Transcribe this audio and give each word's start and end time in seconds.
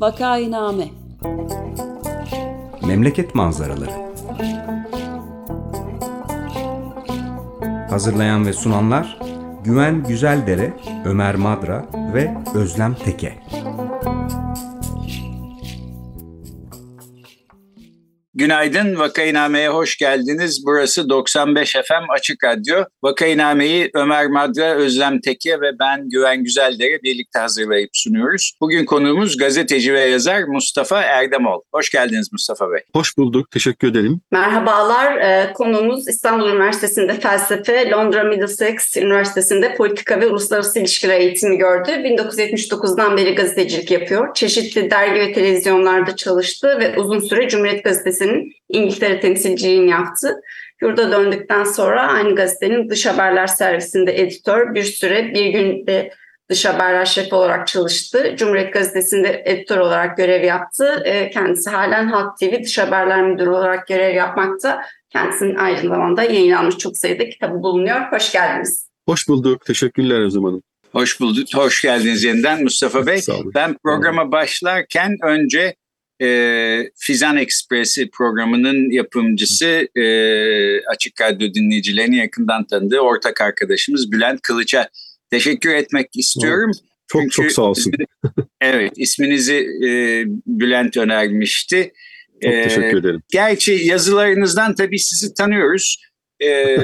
Vakainame 0.00 0.88
Memleket 2.86 3.34
manzaraları. 3.34 3.90
Hazırlayan 7.90 8.46
ve 8.46 8.52
sunanlar 8.52 9.18
Güven 9.64 10.04
Güzeldere, 10.04 10.72
Ömer 11.04 11.34
Madra 11.34 11.86
ve 12.14 12.36
Özlem 12.54 12.94
Teke. 12.94 13.45
Günaydın, 18.46 18.98
Vakainame'ye 18.98 19.68
hoş 19.68 19.96
geldiniz. 19.96 20.62
Burası 20.66 21.08
95 21.08 21.72
FM 21.72 22.10
Açık 22.10 22.44
Radyo. 22.44 22.84
Vakainame'yi 23.02 23.90
Ömer 23.94 24.26
Madra, 24.26 24.74
Özlem 24.74 25.20
Teke 25.20 25.60
ve 25.60 25.78
ben 25.80 26.08
Güven 26.08 26.44
Güzeldere 26.44 27.02
birlikte 27.02 27.38
hazırlayıp 27.38 27.90
sunuyoruz. 27.92 28.52
Bugün 28.60 28.84
konuğumuz 28.84 29.36
gazeteci 29.36 29.94
ve 29.94 30.00
yazar 30.00 30.42
Mustafa 30.42 31.02
Erdemol. 31.02 31.60
Hoş 31.74 31.90
geldiniz 31.90 32.32
Mustafa 32.32 32.70
Bey. 32.70 32.80
Hoş 32.92 33.18
bulduk, 33.18 33.50
teşekkür 33.50 33.90
ederim. 33.90 34.20
Merhabalar, 34.32 35.16
ee, 35.16 35.52
konuğumuz 35.52 36.08
İstanbul 36.08 36.48
Üniversitesi'nde 36.48 37.20
felsefe, 37.20 37.90
Londra 37.90 38.24
Middlesex 38.24 38.96
Üniversitesi'nde 38.96 39.74
politika 39.74 40.20
ve 40.20 40.26
uluslararası 40.26 40.78
ilişkiler 40.78 41.20
eğitimi 41.20 41.58
gördü. 41.58 41.90
1979'dan 41.90 43.16
beri 43.16 43.34
gazetecilik 43.34 43.90
yapıyor. 43.90 44.34
Çeşitli 44.34 44.90
dergi 44.90 45.20
ve 45.20 45.32
televizyonlarda 45.32 46.16
çalıştı 46.16 46.78
ve 46.80 46.98
uzun 46.98 47.18
süre 47.18 47.48
Cumhuriyet 47.48 47.84
Gazetesi'nin 47.84 48.35
İngiltere 48.68 49.20
temsilciliğini 49.20 49.90
yaptı. 49.90 50.40
Yurda 50.82 51.12
döndükten 51.12 51.64
sonra 51.64 52.08
aynı 52.08 52.34
gazetenin 52.34 52.90
dış 52.90 53.06
haberler 53.06 53.46
servisinde 53.46 54.20
editör, 54.20 54.74
bir 54.74 54.82
süre 54.82 55.34
bir 55.34 55.46
günde 55.46 56.12
dış 56.50 56.64
haberler 56.64 57.04
şefi 57.04 57.34
olarak 57.34 57.66
çalıştı. 57.66 58.34
Cumhuriyet 58.36 58.72
Gazetesi'nde 58.72 59.42
editör 59.46 59.78
olarak 59.78 60.16
görev 60.16 60.44
yaptı. 60.44 61.02
Ee, 61.04 61.30
Kendisi 61.30 61.70
halen 61.70 62.08
Halk 62.08 62.38
TV 62.38 62.62
dış 62.62 62.78
haberler 62.78 63.22
müdürü 63.22 63.50
olarak 63.50 63.86
görev 63.86 64.14
yapmakta. 64.14 64.82
Kendisinin 65.10 65.54
aynı 65.54 65.88
zamanda 65.88 66.22
yayınlanmış 66.22 66.78
çok 66.78 66.96
sayıda 66.96 67.28
kitabı 67.28 67.62
bulunuyor. 67.62 68.00
Hoş 68.12 68.32
geldiniz. 68.32 68.88
Hoş 69.08 69.28
bulduk, 69.28 69.64
teşekkürler 69.64 70.20
Özlem 70.20 70.44
Hanım. 70.44 70.62
Hoş 70.92 71.20
bulduk, 71.20 71.48
hoş 71.54 71.82
geldiniz 71.82 72.24
yeniden 72.24 72.62
Mustafa 72.62 73.06
Bey. 73.06 73.18
Sağ 73.18 73.34
olun. 73.34 73.52
Ben 73.54 73.76
programa 73.84 74.32
başlarken 74.32 75.16
önce 75.22 75.74
e, 76.22 76.90
Fizan 76.96 77.36
Ekspresi 77.36 78.10
programının 78.10 78.90
yapımcısı 78.90 79.88
e, 79.96 80.04
Açık 80.86 81.20
Radyo 81.20 81.54
dinleyicilerini 81.54 82.16
yakından 82.16 82.66
tanıdığı 82.66 82.98
ortak 83.00 83.40
arkadaşımız 83.40 84.12
Bülent 84.12 84.42
Kılıç'a 84.42 84.88
teşekkür 85.30 85.70
etmek 85.74 86.16
istiyorum. 86.16 86.70
Çok 87.08 87.22
Çünkü- 87.22 87.34
çok 87.34 87.52
sağ 87.52 87.62
olsun. 87.62 87.92
Evet, 88.60 88.92
isminizi 88.96 89.54
e, 89.86 89.88
Bülent 90.46 90.96
önermişti. 90.96 91.92
Çok 92.42 92.52
E, 92.52 92.62
teşekkür 92.62 92.98
ederim. 93.00 93.22
Gerçi 93.32 93.72
yazılarınızdan 93.72 94.74
tabii 94.74 94.98
sizi 94.98 95.34
tanıyoruz. 95.34 96.02
E, 96.42 96.76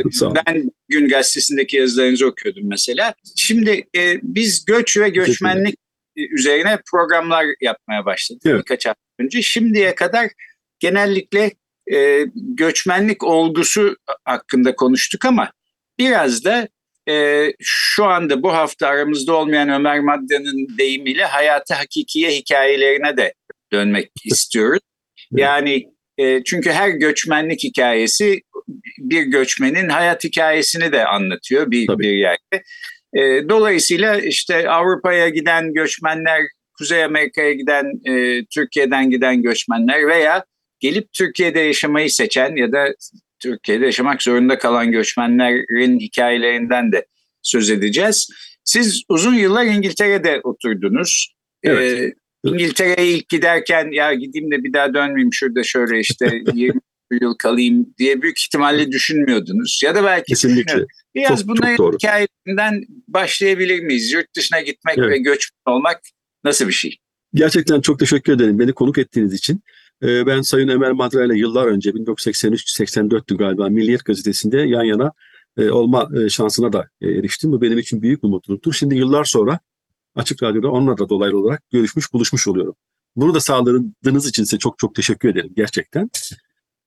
ben 0.47 0.71
Gün 0.89 1.09
Gazetesi'ndeki 1.09 1.77
yazılarınızı 1.77 2.27
okuyordum 2.27 2.63
mesela. 2.69 3.15
Şimdi 3.37 3.85
e, 3.97 4.19
biz 4.23 4.65
göç 4.65 4.97
ve 4.97 5.09
göçmenlik 5.09 5.75
üzerine 6.17 6.79
programlar 6.91 7.47
yapmaya 7.61 8.05
başladık 8.05 8.43
Evet. 8.47 8.59
birkaç 8.59 8.87
hafta 8.87 9.02
önce. 9.19 9.43
Şimdiye 9.43 9.95
kadar 9.95 10.31
genellikle 10.79 11.51
e, 11.93 12.27
göçmenlik 12.35 13.25
olgusu 13.25 13.97
hakkında 14.25 14.77
konuştuk 14.77 15.25
ama 15.25 15.53
biraz 15.99 16.45
da 16.45 16.69
e, 17.09 17.47
şu 17.61 18.05
anda 18.05 18.43
bu 18.43 18.53
hafta 18.53 18.87
aramızda 18.87 19.33
olmayan 19.35 19.69
Ömer 19.69 20.01
Madda'nın 20.01 20.79
deyimiyle 20.79 21.25
hayatı 21.25 21.75
hakikiye 21.75 22.31
hikayelerine 22.31 23.17
de 23.17 23.35
dönmek 23.73 24.11
istiyoruz. 24.25 24.81
Yani 25.31 25.87
e, 26.19 26.45
çünkü 26.45 26.71
her 26.71 26.89
göçmenlik 26.89 27.65
hikayesi 27.65 28.41
bir 28.99 29.23
göçmenin 29.23 29.89
hayat 29.89 30.25
hikayesini 30.25 30.93
de 30.93 31.07
anlatıyor 31.07 31.71
bir, 31.71 31.87
Tabii. 31.87 32.03
bir 32.03 32.13
yerde. 32.13 32.63
E, 33.15 33.49
dolayısıyla 33.49 34.21
işte 34.21 34.71
Avrupa'ya 34.71 35.29
giden 35.29 35.75
göçmenler, 35.75 36.43
Kuzey 36.83 37.05
Amerika'ya 37.05 37.53
giden, 37.53 37.93
e, 38.05 38.45
Türkiye'den 38.45 39.11
giden 39.11 39.43
göçmenler 39.43 40.07
veya 40.09 40.45
gelip 40.81 41.13
Türkiye'de 41.13 41.61
yaşamayı 41.61 42.11
seçen 42.11 42.57
ya 42.57 42.73
da 42.73 42.95
Türkiye'de 43.43 43.85
yaşamak 43.85 44.23
zorunda 44.23 44.59
kalan 44.59 44.93
göçmenlerin 44.93 45.99
hikayelerinden 46.01 46.93
de 46.93 47.07
söz 47.43 47.71
edeceğiz. 47.71 48.29
Siz 48.65 49.03
uzun 49.09 49.35
yıllar 49.35 49.65
İngiltere'de 49.67 50.41
oturdunuz. 50.45 51.33
Evet. 51.63 52.01
Ee, 52.01 52.13
İngiltere'ye 52.45 53.09
ilk 53.09 53.29
giderken 53.29 53.89
ya 53.93 54.15
gideyim 54.15 54.51
de 54.51 54.65
bir 54.65 54.73
daha 54.73 54.95
dönmeyeyim 54.95 55.33
şurada 55.33 55.63
şöyle 55.63 56.01
işte 56.01 56.43
20 56.55 56.81
yıl 57.21 57.35
kalayım 57.35 57.95
diye 57.99 58.23
büyük 58.23 58.39
ihtimalle 58.41 58.93
düşünmüyordunuz. 58.93 59.81
Ya 59.85 59.95
da 59.95 60.05
belki 60.05 60.25
Kesinlikle. 60.33 60.85
Biraz 61.15 61.41
Çok- 61.41 61.49
bunların 61.49 61.77
çok 61.77 61.79
doğru. 61.87 61.97
hikayelerinden 61.97 62.85
başlayabilir 63.09 63.81
miyiz? 63.83 64.13
Yurt 64.13 64.37
dışına 64.37 64.61
gitmek 64.61 64.99
Evet. 64.99 65.11
ve 65.11 65.19
göçmen 65.19 65.75
olmak 65.75 66.01
nasıl 66.45 66.69
bir 66.69 66.73
şey? 66.73 66.97
Gerçekten 67.35 67.81
çok 67.81 67.99
teşekkür 67.99 68.33
ederim 68.33 68.59
beni 68.59 68.73
konuk 68.73 68.99
ettiğiniz 68.99 69.35
için. 69.35 69.63
Ee, 70.03 70.27
Ben 70.27 70.41
Sayın 70.41 70.69
Ömer 70.69 70.93
Madra 70.93 71.25
ile 71.25 71.39
yıllar 71.39 71.67
önce 71.67 71.91
1983-84'tü 71.91 73.37
galiba 73.37 73.69
Milliyet 73.69 74.05
Gazetesi'nde 74.05 74.57
yan 74.57 74.85
yana 74.85 75.13
e, 75.57 75.71
olma 75.71 76.09
e, 76.21 76.29
şansına 76.29 76.73
da 76.73 76.89
e, 77.01 77.11
eriştim. 77.11 77.53
Bu 77.53 77.63
benim 77.63 77.79
için 77.79 78.03
büyük 78.03 78.23
bir 78.23 78.29
mutluluktur. 78.29 78.73
Şimdi 78.73 78.95
yıllar 78.95 79.25
sonra 79.25 79.59
Açık 80.15 80.43
Radyo'da 80.43 80.71
onunla 80.71 80.99
da 80.99 81.09
dolaylı 81.09 81.39
olarak 81.39 81.71
görüşmüş, 81.71 82.13
buluşmuş 82.13 82.49
oluyorum. 82.49 82.75
Bunu 83.17 83.35
da 83.35 83.41
sağladığınız 83.41 84.27
için 84.27 84.45
size 84.45 84.59
çok 84.59 84.79
çok 84.79 84.95
teşekkür 84.95 85.29
ederim 85.29 85.53
gerçekten. 85.57 86.11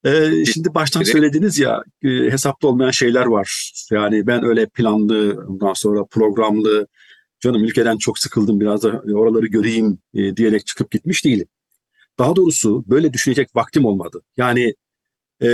Ee, 0.06 0.46
şimdi 0.46 0.74
baştan 0.74 1.04
söylediniz 1.04 1.60
ya 1.60 1.84
e, 2.04 2.10
hesapta 2.10 2.68
olmayan 2.68 2.92
şeyler 2.92 3.26
var. 3.26 3.72
Yani 3.92 4.28
ben 4.28 4.44
öyle 4.44 4.66
planlı, 4.66 5.46
ondan 5.50 5.74
sonra 5.74 6.06
programlı, 6.06 6.88
canım 7.46 7.64
ülkeden 7.64 7.98
çok 7.98 8.20
sıkıldım 8.20 8.60
biraz 8.60 8.84
da 8.84 9.04
oraları 9.14 9.48
göreyim 9.48 9.98
e, 10.14 10.38
diyerek 10.38 10.66
çıkıp 10.66 10.92
gitmiş 10.92 11.26
değilim. 11.26 11.48
Daha 12.20 12.36
doğrusu 12.36 12.84
böyle 12.88 13.14
düşünecek 13.14 13.56
vaktim 13.56 13.86
olmadı. 13.86 14.22
Yani 14.38 14.76
e, 15.42 15.48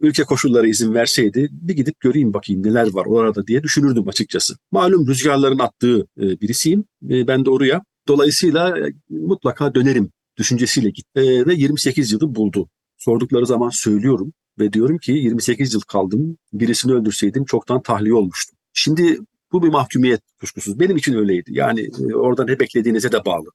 ülke 0.00 0.24
koşulları 0.24 0.68
izin 0.68 0.94
verseydi 0.94 1.48
bir 1.52 1.74
gidip 1.76 2.00
göreyim 2.00 2.34
bakayım 2.34 2.62
neler 2.62 2.92
var 2.92 3.06
orada 3.06 3.46
diye 3.46 3.62
düşünürdüm 3.62 4.08
açıkçası. 4.08 4.54
Malum 4.70 5.06
rüzgarların 5.06 5.58
attığı 5.58 6.06
e, 6.20 6.40
birisiyim. 6.40 6.84
E, 7.10 7.26
ben 7.26 7.44
de 7.44 7.50
oraya. 7.50 7.82
Dolayısıyla 8.08 8.78
e, 8.78 8.92
mutlaka 9.08 9.74
dönerim 9.74 10.10
düşüncesiyle 10.36 10.90
git. 10.90 11.06
E, 11.14 11.46
ve 11.46 11.54
28 11.54 12.12
yılı 12.12 12.34
buldu. 12.34 12.68
Sordukları 12.98 13.46
zaman 13.46 13.70
söylüyorum 13.70 14.32
ve 14.58 14.72
diyorum 14.72 14.98
ki 14.98 15.12
28 15.12 15.74
yıl 15.74 15.80
kaldım. 15.80 16.36
Birisini 16.52 16.92
öldürseydim 16.92 17.44
çoktan 17.44 17.82
tahliye 17.82 18.14
olmuştum. 18.14 18.58
Şimdi 18.72 19.18
bu 19.52 19.62
bir 19.62 19.68
mahkumiyet 19.68 20.20
kuşkusuz. 20.40 20.80
Benim 20.80 20.96
için 20.96 21.14
öyleydi. 21.14 21.50
Yani 21.54 21.80
e, 21.80 22.14
orada 22.14 22.44
ne 22.44 22.60
beklediğinize 22.60 23.12
de 23.12 23.24
bağlı. 23.24 23.48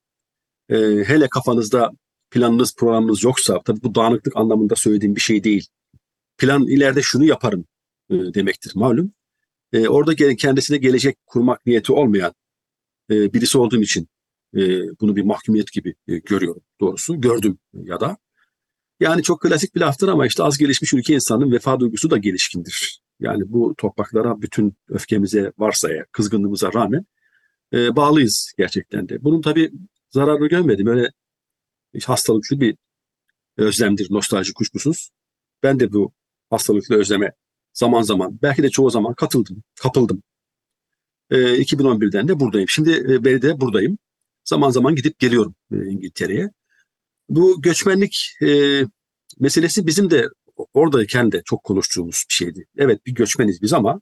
E, 0.70 0.78
hele 1.04 1.28
kafanızda 1.30 1.92
planınız 2.32 2.76
programınız 2.76 3.24
yoksa 3.24 3.62
tabii 3.66 3.84
bu 3.84 3.96
dağınıklık 3.96 4.38
anlamında 4.38 4.76
söylediğim 4.76 5.16
bir 5.16 5.22
şey 5.22 5.44
değil. 5.44 5.68
Plan 6.38 6.68
ileride 6.68 7.02
şunu 7.02 7.26
yaparım 7.26 7.66
e, 8.10 8.16
demektir 8.16 8.72
malum. 8.76 9.12
E, 9.74 9.88
orada 9.88 10.16
kendisine 10.36 10.78
gelecek 10.78 11.18
kurmak 11.26 11.66
niyeti 11.66 11.94
olmayan 11.94 12.34
e, 13.12 13.34
birisi 13.34 13.58
olduğum 13.58 13.82
için 13.82 14.08
e, 14.56 14.60
bunu 15.02 15.16
bir 15.16 15.24
mahkumiyet 15.24 15.72
gibi 15.72 15.96
e, 16.08 16.18
görüyorum 16.18 16.62
doğrusu. 16.82 17.22
Gördüm 17.22 17.58
ya 17.74 18.00
da. 18.00 18.18
Yani 19.00 19.24
çok 19.24 19.42
klasik 19.42 19.76
bir 19.76 19.82
laftır 19.82 20.08
ama 20.08 20.28
işte 20.28 20.44
az 20.44 20.58
gelişmiş 20.58 20.94
ülke 20.94 21.14
insanının 21.14 21.52
vefa 21.52 21.80
duygusu 21.80 22.10
da 22.10 22.18
gelişkindir. 22.18 23.02
Yani 23.20 23.44
bu 23.48 23.76
topraklara 23.78 24.42
bütün 24.42 24.78
öfkemize 24.90 25.52
varsa 25.58 25.92
eğer, 25.92 26.06
kızgınlığımıza 26.12 26.74
rağmen 26.74 27.06
e, 27.74 27.96
bağlıyız 27.96 28.54
gerçekten 28.58 29.10
de. 29.10 29.24
Bunun 29.24 29.42
tabii 29.42 29.72
zararını 30.10 30.48
görmedim. 30.48 30.88
Öyle 30.88 31.12
hastalıklı 32.06 32.62
bir 32.62 32.78
özlemdir, 33.58 34.08
nostalji 34.10 34.54
kuşkusuz. 34.54 35.10
Ben 35.64 35.80
de 35.80 35.94
bu 35.94 36.14
hastalıklı 36.50 36.96
özleme 36.96 37.32
zaman 37.74 38.02
zaman, 38.02 38.40
belki 38.42 38.64
de 38.64 38.70
çoğu 38.70 38.90
zaman 38.90 39.14
katıldım, 39.14 39.64
kapıldım. 39.82 40.24
E, 41.32 41.36
2011'den 41.36 42.28
de 42.28 42.40
buradayım. 42.40 42.70
Şimdi 42.70 42.92
e, 42.92 43.24
beri 43.24 43.42
de 43.42 43.62
buradayım. 43.62 43.98
Zaman 44.44 44.70
zaman 44.70 44.96
gidip 44.96 45.20
geliyorum 45.20 45.56
e, 45.72 45.76
İngiltere'ye. 45.76 46.50
Bu 47.30 47.62
göçmenlik 47.62 48.32
e, 48.42 48.82
meselesi 49.40 49.88
bizim 49.88 50.10
de 50.12 50.28
oradayken 50.74 51.32
de 51.32 51.42
çok 51.46 51.64
konuştuğumuz 51.64 52.24
bir 52.30 52.34
şeydi. 52.34 52.66
Evet 52.78 53.06
bir 53.06 53.16
göçmeniz 53.16 53.62
biz 53.62 53.74
ama 53.74 54.02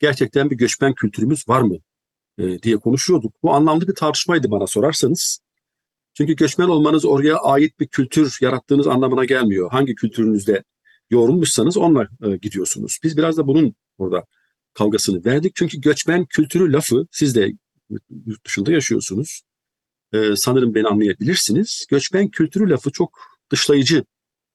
gerçekten 0.00 0.50
bir 0.50 0.56
göçmen 0.56 0.94
kültürümüz 0.94 1.48
var 1.48 1.60
mı 1.60 1.76
e, 2.38 2.62
diye 2.62 2.76
konuşuyorduk. 2.76 3.34
Bu 3.42 3.54
anlamlı 3.54 3.88
bir 3.88 3.94
tartışmaydı 3.94 4.50
bana 4.50 4.66
sorarsanız. 4.66 5.40
Çünkü 6.14 6.36
göçmen 6.36 6.68
olmanız 6.68 7.04
oraya 7.04 7.36
ait 7.36 7.80
bir 7.80 7.86
kültür 7.86 8.38
yarattığınız 8.40 8.86
anlamına 8.86 9.24
gelmiyor. 9.24 9.70
Hangi 9.70 9.94
kültürünüzde 9.94 10.62
yoğrulmuşsanız 11.10 11.76
onunla 11.76 12.08
e, 12.22 12.36
gidiyorsunuz. 12.36 12.98
Biz 13.02 13.16
biraz 13.16 13.36
da 13.36 13.46
bunun 13.46 13.74
burada 13.98 14.24
kavgasını 14.74 15.24
verdik. 15.24 15.52
Çünkü 15.56 15.80
göçmen 15.80 16.24
kültürü 16.24 16.72
lafı 16.72 17.06
siz 17.10 17.34
de 17.34 17.52
yurt 18.26 18.46
dışında 18.46 18.72
yaşıyorsunuz. 18.72 19.42
Ee, 20.12 20.36
sanırım 20.36 20.74
beni 20.74 20.88
anlayabilirsiniz. 20.88 21.86
Göçmen 21.90 22.28
kültürü 22.28 22.70
lafı 22.70 22.90
çok 22.90 23.18
dışlayıcı 23.50 24.04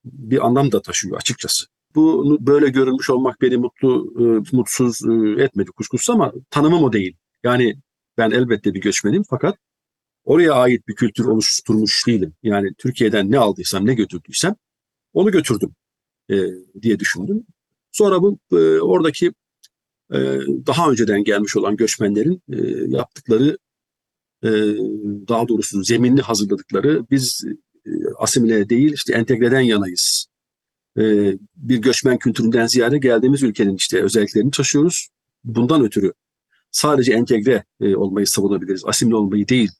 bir 0.05 0.45
anlam 0.45 0.71
da 0.71 0.81
taşıyor 0.81 1.17
açıkçası. 1.17 1.65
Bu 1.95 2.37
böyle 2.39 2.69
görülmüş 2.69 3.09
olmak 3.09 3.41
beni 3.41 3.57
mutlu, 3.57 4.13
e, 4.19 4.55
mutsuz 4.55 5.01
e, 5.05 5.43
etmedi 5.43 5.71
kuşkusuz 5.71 6.09
ama 6.09 6.33
tanımım 6.49 6.83
o 6.83 6.93
değil. 6.93 7.17
Yani 7.43 7.75
ben 8.17 8.31
elbette 8.31 8.73
bir 8.73 8.81
göçmenim 8.81 9.23
fakat 9.29 9.57
oraya 10.23 10.53
ait 10.53 10.87
bir 10.87 10.95
kültür 10.95 11.25
oluşturmuş 11.25 12.07
değilim. 12.07 12.33
Yani 12.43 12.73
Türkiye'den 12.77 13.31
ne 13.31 13.39
aldıysam, 13.39 13.85
ne 13.85 13.93
götürdüysem 13.93 14.55
onu 15.13 15.31
götürdüm 15.31 15.75
e, 16.31 16.35
diye 16.81 16.99
düşündüm. 16.99 17.45
Sonra 17.91 18.21
bu 18.21 18.39
e, 18.51 18.55
oradaki 18.79 19.33
e, 20.13 20.17
daha 20.67 20.91
önceden 20.91 21.23
gelmiş 21.23 21.57
olan 21.57 21.75
göçmenlerin 21.75 22.41
e, 22.53 22.57
yaptıkları 22.87 23.57
e, 24.43 24.49
daha 25.27 25.47
doğrusu 25.47 25.83
zeminli 25.83 26.21
hazırladıkları 26.21 27.05
biz 27.11 27.43
asimile 28.23 28.69
değil 28.69 28.93
işte 28.93 29.13
entegreden 29.13 29.61
yanayız. 29.61 30.27
E, 30.97 31.03
bir 31.55 31.77
göçmen 31.77 32.17
kültüründen 32.17 32.67
ziyade 32.67 32.97
geldiğimiz 32.97 33.43
ülkenin 33.43 33.75
işte 33.75 34.03
özelliklerini 34.03 34.51
taşıyoruz. 34.51 35.07
Bundan 35.43 35.83
ötürü 35.85 36.13
sadece 36.71 37.13
entegre 37.13 37.63
e, 37.81 37.95
olmayı 37.95 38.27
savunabiliriz. 38.27 38.85
Asimile 38.85 39.15
olmayı 39.15 39.47
değil 39.47 39.71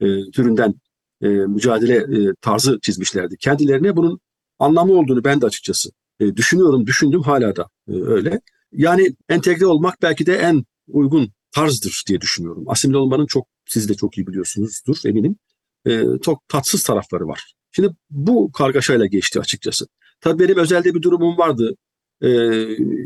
e, 0.00 0.06
türünden 0.30 0.74
e, 1.22 1.28
mücadele 1.28 1.96
e, 1.96 2.34
tarzı 2.40 2.78
çizmişlerdi. 2.82 3.36
Kendilerine 3.36 3.96
bunun 3.96 4.20
anlamı 4.58 4.92
olduğunu 4.92 5.24
ben 5.24 5.40
de 5.40 5.46
açıkçası 5.46 5.90
e, 6.20 6.36
düşünüyorum, 6.36 6.86
düşündüm 6.86 7.22
hala 7.22 7.56
da 7.56 7.68
e, 7.88 7.92
öyle. 7.92 8.40
Yani 8.72 9.16
entegre 9.28 9.66
olmak 9.66 10.02
belki 10.02 10.26
de 10.26 10.36
en 10.36 10.64
uygun 10.88 11.32
tarzdır 11.52 12.04
diye 12.08 12.20
düşünüyorum. 12.20 12.64
Asimile 12.66 12.96
olmanın 12.96 13.26
çok, 13.26 13.46
siz 13.68 13.88
de 13.88 13.94
çok 13.94 14.18
iyi 14.18 14.26
biliyorsunuzdur 14.26 14.96
eminim. 15.04 15.36
E, 15.86 16.02
çok 16.22 16.48
tatsız 16.48 16.82
tarafları 16.82 17.28
var. 17.28 17.54
Şimdi 17.76 17.94
bu 18.10 18.52
kargaşayla 18.52 19.06
geçti 19.06 19.40
açıkçası. 19.40 19.86
Tabii 20.20 20.42
benim 20.44 20.58
özelde 20.58 20.94
bir 20.94 21.02
durumum 21.02 21.38
vardı. 21.38 21.76
E, 22.22 22.28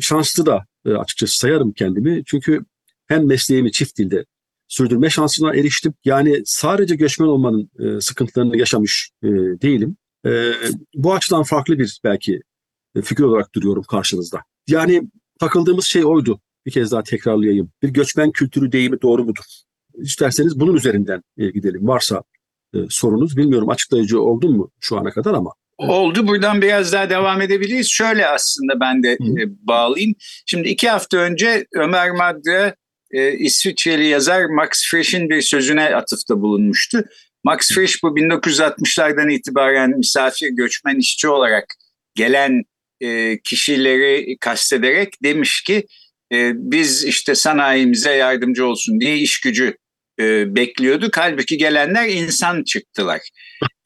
şanslı 0.00 0.47
da 0.47 0.67
e, 0.87 0.91
açıkçası 0.91 1.38
sayarım 1.38 1.73
kendimi. 1.73 2.23
Çünkü 2.26 2.65
hem 3.06 3.26
mesleğimi 3.26 3.73
çift 3.73 3.99
dilde 3.99 4.25
sürdürme 4.69 5.11
şansına 5.11 5.55
eriştim. 5.55 5.94
Yani 6.05 6.43
sadece 6.44 6.97
göçmen 6.97 7.26
olmanın 7.26 7.70
e, 7.79 8.00
sıkıntılarını 8.00 8.56
yaşamış 8.56 9.11
e, 9.23 9.29
değilim. 9.62 9.97
E, 10.26 10.53
bu 10.94 11.14
açıdan 11.14 11.43
farklı 11.43 11.79
bir 11.79 12.00
belki 12.05 12.41
e, 12.94 13.03
figür 13.03 13.25
olarak 13.25 13.55
duruyorum 13.55 13.82
karşınızda. 13.82 14.43
Yani 14.69 15.03
takıldığımız 15.41 15.85
şey 15.85 16.05
oydu. 16.05 16.41
Bir 16.67 16.71
kez 16.71 16.93
daha 16.93 17.03
tekrarlayayım. 17.03 17.71
Bir 17.82 17.88
göçmen 17.88 18.31
kültürü 18.31 18.73
deyimi 18.73 19.03
doğru 19.03 19.25
mudur? 19.25 19.44
İsterseniz 19.94 20.61
bunun 20.61 20.75
üzerinden 20.75 21.23
e, 21.37 21.50
gidelim. 21.50 21.88
Varsa 21.88 22.23
e, 22.75 22.79
sorunuz 22.91 23.37
bilmiyorum 23.37 23.70
açıklayıcı 23.70 24.20
oldum 24.20 24.56
mu 24.56 24.70
şu 24.81 24.99
ana 24.99 25.11
kadar 25.11 25.35
ama. 25.35 25.55
Oldu. 25.79 26.26
Buradan 26.26 26.62
biraz 26.62 26.93
daha 26.93 27.11
devam 27.11 27.41
edebiliriz. 27.41 27.88
Şöyle 27.91 28.26
aslında 28.26 28.81
ben 28.81 29.03
de 29.03 29.12
e, 29.12 29.67
bağlayayım. 29.67 30.15
Şimdi 30.47 30.69
iki 30.69 30.88
hafta 30.88 31.17
önce 31.17 31.67
Ömer 31.75 32.11
Madra 32.11 32.75
e, 33.11 33.32
İsviçreli 33.32 34.06
yazar 34.06 34.44
Max 34.44 34.69
Frisch'in 34.91 35.31
bir 35.31 35.43
sözüne 35.43 35.94
atıfta 35.94 36.41
bulunmuştu. 36.41 37.05
Max 37.44 37.75
Frisch 37.75 38.03
bu 38.03 38.09
1960'lardan 38.09 39.32
itibaren 39.32 39.91
misafir 39.91 40.49
göçmen 40.49 40.97
işçi 40.97 41.29
olarak 41.29 41.64
gelen 42.14 42.62
e, 43.00 43.38
kişileri 43.38 44.37
kastederek 44.41 45.23
demiş 45.23 45.62
ki 45.62 45.87
e, 46.32 46.53
biz 46.55 47.05
işte 47.05 47.35
sanayimize 47.35 48.12
yardımcı 48.12 48.67
olsun 48.67 49.00
diye 49.00 49.17
iş 49.17 49.41
gücü 49.41 49.76
e, 50.20 50.56
bekliyorduk. 50.56 51.17
Halbuki 51.17 51.56
gelenler 51.56 52.09
insan 52.09 52.65
çıktılar. 52.65 53.20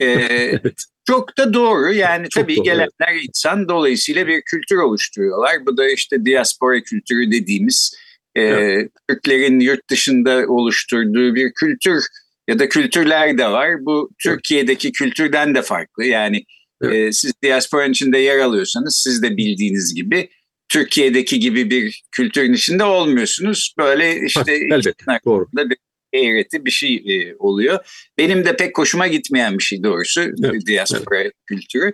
E, 0.01 0.07
evet. 0.07 0.85
Çok 1.07 1.39
da 1.39 1.55
doğru 1.55 1.93
yani 1.93 2.29
çok 2.29 2.43
tabii 2.43 2.57
doğru, 2.57 2.65
gelenler 2.65 3.13
evet. 3.13 3.25
insan 3.29 3.69
dolayısıyla 3.69 4.27
bir 4.27 4.43
kültür 4.43 4.77
oluşturuyorlar. 4.77 5.67
Bu 5.67 5.77
da 5.77 5.91
işte 5.91 6.25
diaspora 6.25 6.81
kültürü 6.83 7.33
dediğimiz 7.33 7.95
e, 8.35 8.43
evet. 8.43 8.91
Türklerin 9.09 9.61
yurt 9.61 9.91
dışında 9.91 10.45
oluşturduğu 10.49 11.35
bir 11.35 11.53
kültür 11.55 12.05
ya 12.49 12.59
da 12.59 12.69
kültürler 12.69 13.39
de 13.39 13.47
var. 13.47 13.85
Bu 13.85 14.11
Türkiye'deki 14.23 14.93
kültürden 14.93 15.55
de 15.55 15.63
farklı 15.63 16.05
yani 16.05 16.45
evet. 16.83 16.95
e, 16.95 17.13
siz 17.13 17.33
diasporanın 17.43 17.91
içinde 17.91 18.19
yer 18.19 18.39
alıyorsanız 18.39 19.01
siz 19.05 19.23
de 19.23 19.37
bildiğiniz 19.37 19.95
gibi 19.95 20.29
Türkiye'deki 20.69 21.41
gibi 21.41 21.71
bir 21.71 22.03
kültürün 22.13 22.53
içinde 22.53 22.85
olmuyorsunuz. 22.85 23.75
Böyle 23.79 24.27
işte 24.27 24.53
elbette 24.55 25.05
doğru. 25.25 25.47
bir 25.53 25.77
eğreti 26.13 26.65
bir 26.65 26.71
şey 26.71 26.95
e, 26.95 27.37
oluyor. 27.39 27.79
Benim 28.19 28.45
de 28.45 28.57
pek 28.57 28.79
hoşuma 28.79 29.07
gitmeyen 29.07 29.59
bir 29.59 29.63
şey 29.63 29.83
doğrusu 29.83 30.21
evet, 30.21 30.67
diaspora 30.67 31.21
evet. 31.21 31.33
kültürü. 31.47 31.93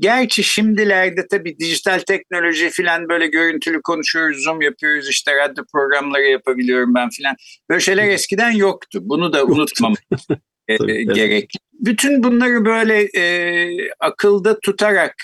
Gerçi 0.00 0.44
şimdilerde 0.44 1.26
tabii 1.30 1.58
dijital 1.58 1.98
teknoloji 1.98 2.70
falan 2.70 3.08
böyle 3.08 3.26
görüntülü 3.26 3.82
konuşuyoruz, 3.82 4.42
zoom 4.44 4.62
yapıyoruz 4.62 5.08
işte 5.08 5.36
radyo 5.36 5.64
programları 5.72 6.22
yapabiliyorum 6.22 6.94
ben 6.94 7.08
falan. 7.22 7.36
Böyle 7.70 7.80
şeyler 7.80 8.08
eskiden 8.08 8.50
yoktu. 8.50 9.00
Bunu 9.02 9.32
da 9.32 9.44
unutmam 9.44 9.94
e, 10.68 10.76
gerek. 11.02 11.52
Bütün 11.72 12.22
bunları 12.22 12.64
böyle 12.64 13.08
e, 13.16 13.68
akılda 14.00 14.60
tutarak 14.60 15.14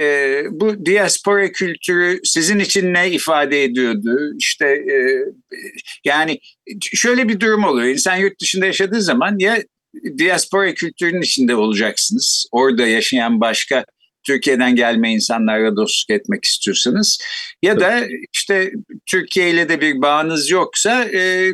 e, 0.00 0.42
bu 0.50 0.86
diaspora 0.86 1.52
kültürü 1.52 2.20
sizin 2.24 2.58
için 2.58 2.94
ne 2.94 3.10
ifade 3.10 3.64
ediyordu? 3.64 4.18
İşte 4.38 4.66
e, 4.66 4.96
yani 6.04 6.38
şöyle 6.80 7.28
bir 7.28 7.40
durum 7.40 7.64
oluyor. 7.64 7.88
İnsan 7.88 8.16
yurt 8.16 8.40
dışında 8.40 8.66
yaşadığı 8.66 9.02
zaman 9.02 9.36
ya 9.38 9.62
diaspora 10.18 10.74
kültürünün 10.74 11.22
içinde 11.22 11.54
olacaksınız. 11.54 12.46
Orada 12.52 12.86
yaşayan 12.86 13.40
başka 13.40 13.84
Türkiye'den 14.26 14.76
gelme 14.76 15.12
insanlarla 15.12 15.76
dostluk 15.76 16.10
etmek 16.10 16.44
istiyorsanız 16.44 17.18
ya 17.62 17.80
da 17.80 18.06
işte 18.32 18.72
Türkiye 19.06 19.50
ile 19.50 19.68
de 19.68 19.80
bir 19.80 20.02
bağınız 20.02 20.50
yoksa 20.50 21.04
e, 21.04 21.52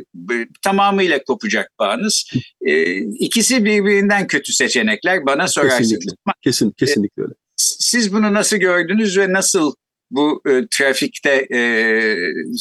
tamamıyla 0.63 1.25
kopacak 1.25 1.71
bağınız. 1.79 2.31
E, 2.61 2.95
ikisi 2.97 3.65
birbirinden 3.65 4.27
kötü 4.27 4.53
seçenekler 4.53 5.27
bana 5.27 5.49
sorarsanız. 5.49 5.91
Kesinlikle, 5.91 6.33
Kesin, 6.43 6.71
kesinlikle 6.71 7.23
öyle. 7.23 7.35
Siz 7.79 8.13
bunu 8.13 8.35
nasıl 8.35 8.57
gördünüz 8.57 9.19
ve 9.19 9.33
nasıl 9.33 9.75
bu 10.11 10.43
e, 10.47 10.67
trafikte 10.71 11.47
e, 11.51 11.59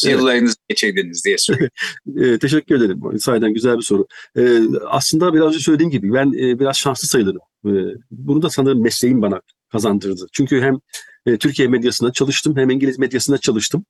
yıllarınızı 0.06 0.56
evet. 0.60 0.70
geçirdiniz 0.70 1.26
diye 1.26 1.38
soruyorum. 1.38 1.70
e, 2.24 2.40
teşekkür 2.40 2.76
ederim. 2.76 3.20
Sayeden 3.20 3.54
güzel 3.54 3.78
bir 3.78 3.84
soru. 3.84 4.08
E, 4.38 4.60
aslında 4.88 5.34
biraz 5.34 5.48
önce 5.48 5.60
söylediğim 5.60 5.92
gibi 5.92 6.14
ben 6.14 6.28
e, 6.28 6.60
biraz 6.60 6.78
şanslı 6.78 7.08
sayılırım. 7.08 7.42
E, 7.66 7.72
bunu 8.12 8.42
da 8.42 8.50
sanırım 8.50 8.82
mesleğim 8.82 9.22
bana 9.22 9.42
kazandırdı. 9.72 10.28
Çünkü 10.34 10.62
hem 10.62 10.80
e, 11.26 11.38
Türkiye 11.38 11.68
medyasında 11.68 12.12
çalıştım 12.12 12.58
hem 12.58 12.70
İngiliz 12.70 13.00
medyasında 13.00 13.38
çalıştım. 13.38 13.86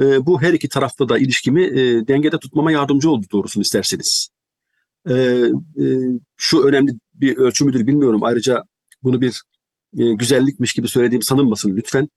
E, 0.00 0.26
bu 0.26 0.42
her 0.42 0.52
iki 0.52 0.68
tarafta 0.68 1.08
da 1.08 1.18
ilişkimi 1.18 1.64
e, 1.64 2.08
dengede 2.08 2.38
tutmama 2.38 2.72
yardımcı 2.72 3.10
oldu 3.10 3.26
doğrusunu 3.32 3.62
isterseniz. 3.62 4.28
E, 5.08 5.14
e, 5.14 5.84
şu 6.36 6.62
önemli 6.62 6.92
bir 7.14 7.36
ölçü 7.36 7.64
müdür 7.64 7.86
bilmiyorum. 7.86 8.22
Ayrıca 8.22 8.62
bunu 9.02 9.20
bir 9.20 9.42
e, 9.98 10.12
güzellikmiş 10.12 10.72
gibi 10.72 10.88
söylediğim 10.88 11.22
sanılmasın 11.22 11.76
lütfen. 11.76 12.08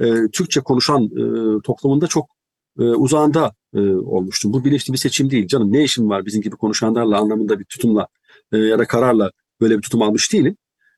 E, 0.00 0.14
Türkçe 0.32 0.60
konuşan 0.60 1.04
e, 1.04 1.22
toplumunda 1.62 2.06
çok 2.06 2.30
e, 2.78 2.82
uzağında 2.82 3.52
e, 3.74 3.80
olmuştum. 3.90 4.52
Bu 4.52 4.64
bilinçli 4.64 4.92
bir 4.92 4.98
seçim 4.98 5.30
değil 5.30 5.46
canım. 5.46 5.72
Ne 5.72 5.84
işim 5.84 6.10
var 6.10 6.26
bizim 6.26 6.42
gibi 6.42 6.56
konuşanlarla 6.56 7.18
anlamında 7.18 7.58
bir 7.58 7.64
tutumla 7.64 8.08
e, 8.52 8.58
ya 8.58 8.78
da 8.78 8.86
kararla 8.86 9.30
böyle 9.60 9.76
bir 9.76 9.82
tutum 9.82 10.02
almış 10.02 10.32
değilim. 10.32 10.56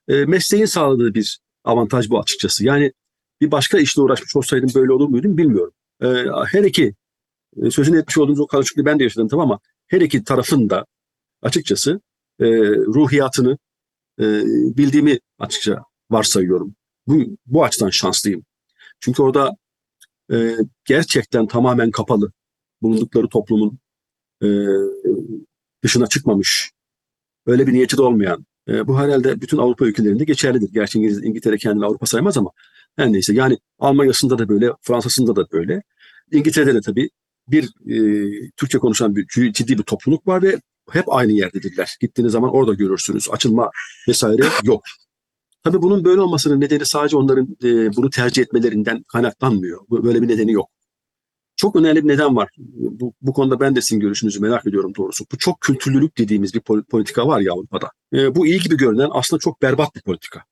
E, 0.09 0.25
mesleğin 0.25 0.65
sağladığı 0.65 1.15
bir 1.15 1.41
avantaj 1.65 2.11
bu 2.11 2.21
açıkçası. 2.21 2.65
Yani 2.65 2.93
bir 3.41 3.51
başka 3.51 3.79
işle 3.79 4.03
uğraşmış 4.03 4.37
olsaydım 4.37 4.71
böyle 4.75 4.93
olur 4.93 5.09
muydum 5.09 5.39
bilmiyorum. 5.39 5.73
E, 6.03 6.07
her 6.47 6.65
iki 6.65 6.95
e, 7.63 7.71
sözünü 7.71 7.99
etmiş 7.99 8.19
olduğumuz 8.19 8.41
o 8.41 8.47
karışıklığı 8.47 8.85
ben 8.85 8.99
de 8.99 9.03
yaşadım 9.03 9.29
tamam 9.29 9.51
ama 9.51 9.61
her 9.87 10.01
iki 10.01 10.25
tarafın 10.25 10.71
da 10.71 10.87
açıkçası 11.43 12.01
e, 12.41 12.47
ruhiyatını 12.69 13.59
e, 14.21 14.25
bildiğimi 14.77 15.19
açıkça 15.39 15.85
varsayıyorum. 16.13 16.75
Bu, 17.07 17.37
bu 17.47 17.65
açıdan 17.65 17.91
şanslıyım. 17.91 18.45
Çünkü 19.01 19.23
orada 19.23 19.51
e, 20.33 20.57
gerçekten 20.85 21.47
tamamen 21.47 21.91
kapalı 21.91 22.33
bulundukları 22.83 23.29
toplumun 23.29 23.79
e, 24.43 24.49
dışına 25.83 26.07
çıkmamış, 26.07 26.73
öyle 27.47 27.67
bir 27.67 27.73
niyeti 27.73 27.97
de 27.97 28.03
olmayan, 28.03 28.47
e, 28.69 28.87
bu 28.87 28.99
herhalde 28.99 29.41
bütün 29.41 29.59
Avrupa 29.59 29.87
ülkelerinde 29.87 30.25
geçerlidir. 30.25 30.73
Gerçi 30.73 30.99
İngiliz, 30.99 31.25
İngiltere 31.25 31.57
kendini 31.59 31.85
Avrupa 31.85 32.07
saymaz 32.07 32.37
ama 32.37 32.51
her 32.97 33.13
neyse. 33.13 33.35
Yani 33.35 33.59
Almanya'sında 33.79 34.39
da 34.39 34.49
böyle, 34.49 34.73
Fransa'sında 34.81 35.37
da 35.37 35.47
böyle. 35.53 35.83
İngiltere'de 36.33 36.75
de 36.75 36.81
tabii 36.81 37.11
bir 37.49 37.65
e, 37.65 38.51
Türkçe 38.57 38.79
konuşan 38.79 39.17
bir 39.17 39.53
ciddi 39.53 39.79
bir 39.79 39.83
topluluk 39.83 40.27
var 40.27 40.43
ve 40.43 40.61
hep 40.91 41.05
aynı 41.13 41.33
yerdedirler. 41.33 41.97
Gittiğiniz 42.01 42.33
zaman 42.33 42.51
orada 42.51 42.75
görürsünüz. 42.75 43.29
Açılma 43.31 43.71
vesaire 44.09 44.43
yok. 44.65 44.83
Tabii 45.65 45.83
bunun 45.83 46.05
böyle 46.05 46.21
olmasının 46.21 46.61
nedeni 46.61 46.87
sadece 46.87 47.17
onların 47.17 47.57
e, 47.65 47.97
bunu 47.97 48.11
tercih 48.11 48.43
etmelerinden 48.43 49.03
kaynaklanmıyor. 49.03 49.81
Böyle 49.91 50.23
bir 50.23 50.29
nedeni 50.29 50.53
yok. 50.53 50.71
çok 51.57 51.77
önemli 51.77 52.05
bir 52.05 52.09
neden 52.09 52.37
var. 52.37 52.51
Bu, 52.59 53.15
bu 53.23 53.33
konuda 53.33 53.61
ben 53.61 53.77
de 53.77 53.81
sizin 53.81 54.01
görüşünüzü 54.01 54.41
merak 54.41 54.67
ediyorum 54.67 54.93
doğrusu. 54.97 55.25
Bu 55.33 55.39
çok 55.39 55.61
kültürlülük 55.61 56.19
dediğimiz 56.19 56.55
bir 56.55 56.61
politika 56.91 57.27
var 57.27 57.41
ya 57.41 57.53
Avrupa'da. 57.53 57.91
E, 58.15 58.35
bu 58.35 58.47
iyi 58.47 58.59
gibi 58.61 58.77
görünen 58.77 59.09
aslında 59.13 59.41
çok 59.41 59.63
berbat 59.63 59.95
bir 59.97 60.03
politika. 60.03 60.45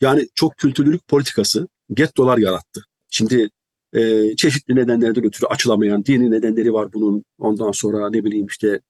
Yani 0.00 0.28
çok 0.34 0.56
kültürlülük 0.56 1.08
politikası 1.08 1.68
gettolar 1.94 2.38
yarattı. 2.38 2.84
Şimdi 3.10 3.50
e, 3.94 4.36
çeşitli 4.36 4.76
nedenlerden 4.76 5.24
ötürü 5.24 5.46
açılamayan 5.46 6.04
dini 6.04 6.30
nedenleri 6.30 6.72
var 6.72 6.92
bunun. 6.92 7.24
Ondan 7.38 7.72
sonra 7.72 8.10
ne 8.10 8.24
bileyim 8.24 8.46
işte 8.46 8.80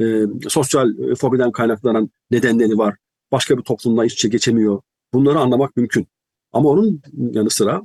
e, 0.00 0.22
sosyal 0.48 1.14
fobiden 1.18 1.52
kaynaklanan 1.52 2.10
nedenleri 2.30 2.78
var. 2.78 2.96
Başka 3.32 3.58
bir 3.58 3.62
toplumla 3.62 4.04
iç 4.04 4.12
içe 4.12 4.28
geçemiyor. 4.28 4.82
Bunları 5.12 5.38
anlamak 5.38 5.76
mümkün. 5.76 6.08
Ama 6.52 6.68
onun 6.68 7.02
yanı 7.32 7.50
sıra 7.50 7.82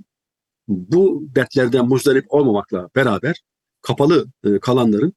bu 0.67 1.23
dertlerden 1.35 1.87
muzdarip 1.87 2.25
olmamakla 2.33 2.89
beraber 2.95 3.41
kapalı 3.81 4.27
e, 4.43 4.59
kalanların 4.59 5.13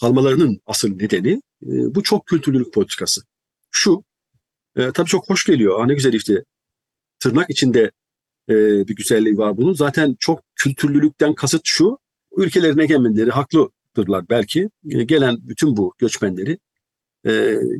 kalmalarının 0.00 0.60
asıl 0.66 0.88
nedeni 0.88 1.42
e, 1.62 1.94
bu 1.94 2.02
çok 2.02 2.26
kültürlülük 2.26 2.74
politikası. 2.74 3.22
Şu, 3.70 4.04
e, 4.76 4.92
tabii 4.92 5.08
çok 5.08 5.30
hoş 5.30 5.46
geliyor. 5.46 5.88
Ne 5.88 5.94
güzel 5.94 6.12
işte 6.12 6.44
tırnak 7.20 7.50
içinde 7.50 7.90
e, 8.48 8.54
bir 8.88 8.96
güzelliği 8.96 9.38
var 9.38 9.56
bunun. 9.56 9.72
Zaten 9.72 10.16
çok 10.18 10.42
kültürlülükten 10.56 11.34
kasıt 11.34 11.62
şu, 11.64 11.98
ülkelerin 12.36 12.78
egemenleri 12.78 13.30
haklıdırlar 13.30 14.28
belki. 14.28 14.70
Gelen 14.84 15.38
bütün 15.42 15.76
bu 15.76 15.94
göçmenleri 15.98 16.58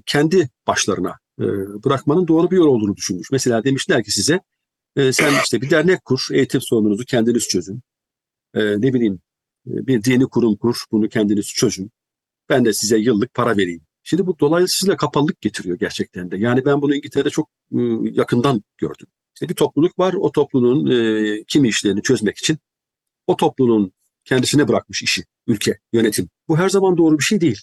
kendi 0.06 0.48
başlarına 0.66 1.18
e, 1.40 1.44
bırakmanın 1.84 2.28
doğru 2.28 2.50
bir 2.50 2.56
yol 2.56 2.66
olduğunu 2.66 2.96
düşünmüş. 2.96 3.28
Mesela 3.32 3.64
demişler 3.64 4.04
ki 4.04 4.10
size 4.10 4.40
e, 4.96 5.12
sen 5.12 5.32
işte 5.44 5.60
bir 5.60 5.70
dernek 5.70 6.04
kur, 6.04 6.26
eğitim 6.32 6.60
sorununuzu 6.60 7.04
kendiniz 7.04 7.48
çözün. 7.48 7.82
E, 8.54 8.60
ne 8.80 8.94
bileyim 8.94 9.20
bir 9.66 10.04
dini 10.04 10.26
kurum 10.26 10.56
kur, 10.56 10.84
bunu 10.92 11.08
kendiniz 11.08 11.46
çözün. 11.46 11.90
Ben 12.48 12.64
de 12.64 12.72
size 12.72 12.98
yıllık 12.98 13.34
para 13.34 13.56
vereyim. 13.56 13.82
Şimdi 14.02 14.26
bu 14.26 14.38
dolayısıyla 14.38 14.96
kapalılık 14.96 15.40
getiriyor 15.40 15.78
gerçekten 15.78 16.30
de. 16.30 16.36
Yani 16.36 16.64
ben 16.64 16.82
bunu 16.82 16.94
İngiltere'de 16.94 17.30
çok 17.30 17.50
e, 17.72 17.80
yakından 18.02 18.62
gördüm. 18.78 19.06
İşte 19.34 19.48
bir 19.48 19.54
topluluk 19.54 19.98
var, 19.98 20.14
o 20.14 20.32
topluluğun 20.32 20.84
kimi 21.48 21.68
işlerini 21.68 22.02
çözmek 22.02 22.38
için 22.38 22.58
o 23.26 23.36
topluluğun 23.36 23.92
kendisine 24.24 24.68
bırakmış 24.68 25.02
işi, 25.02 25.24
ülke, 25.46 25.78
yönetim. 25.92 26.28
Bu 26.48 26.58
her 26.58 26.68
zaman 26.68 26.96
doğru 26.96 27.18
bir 27.18 27.24
şey 27.24 27.40
değil. 27.40 27.60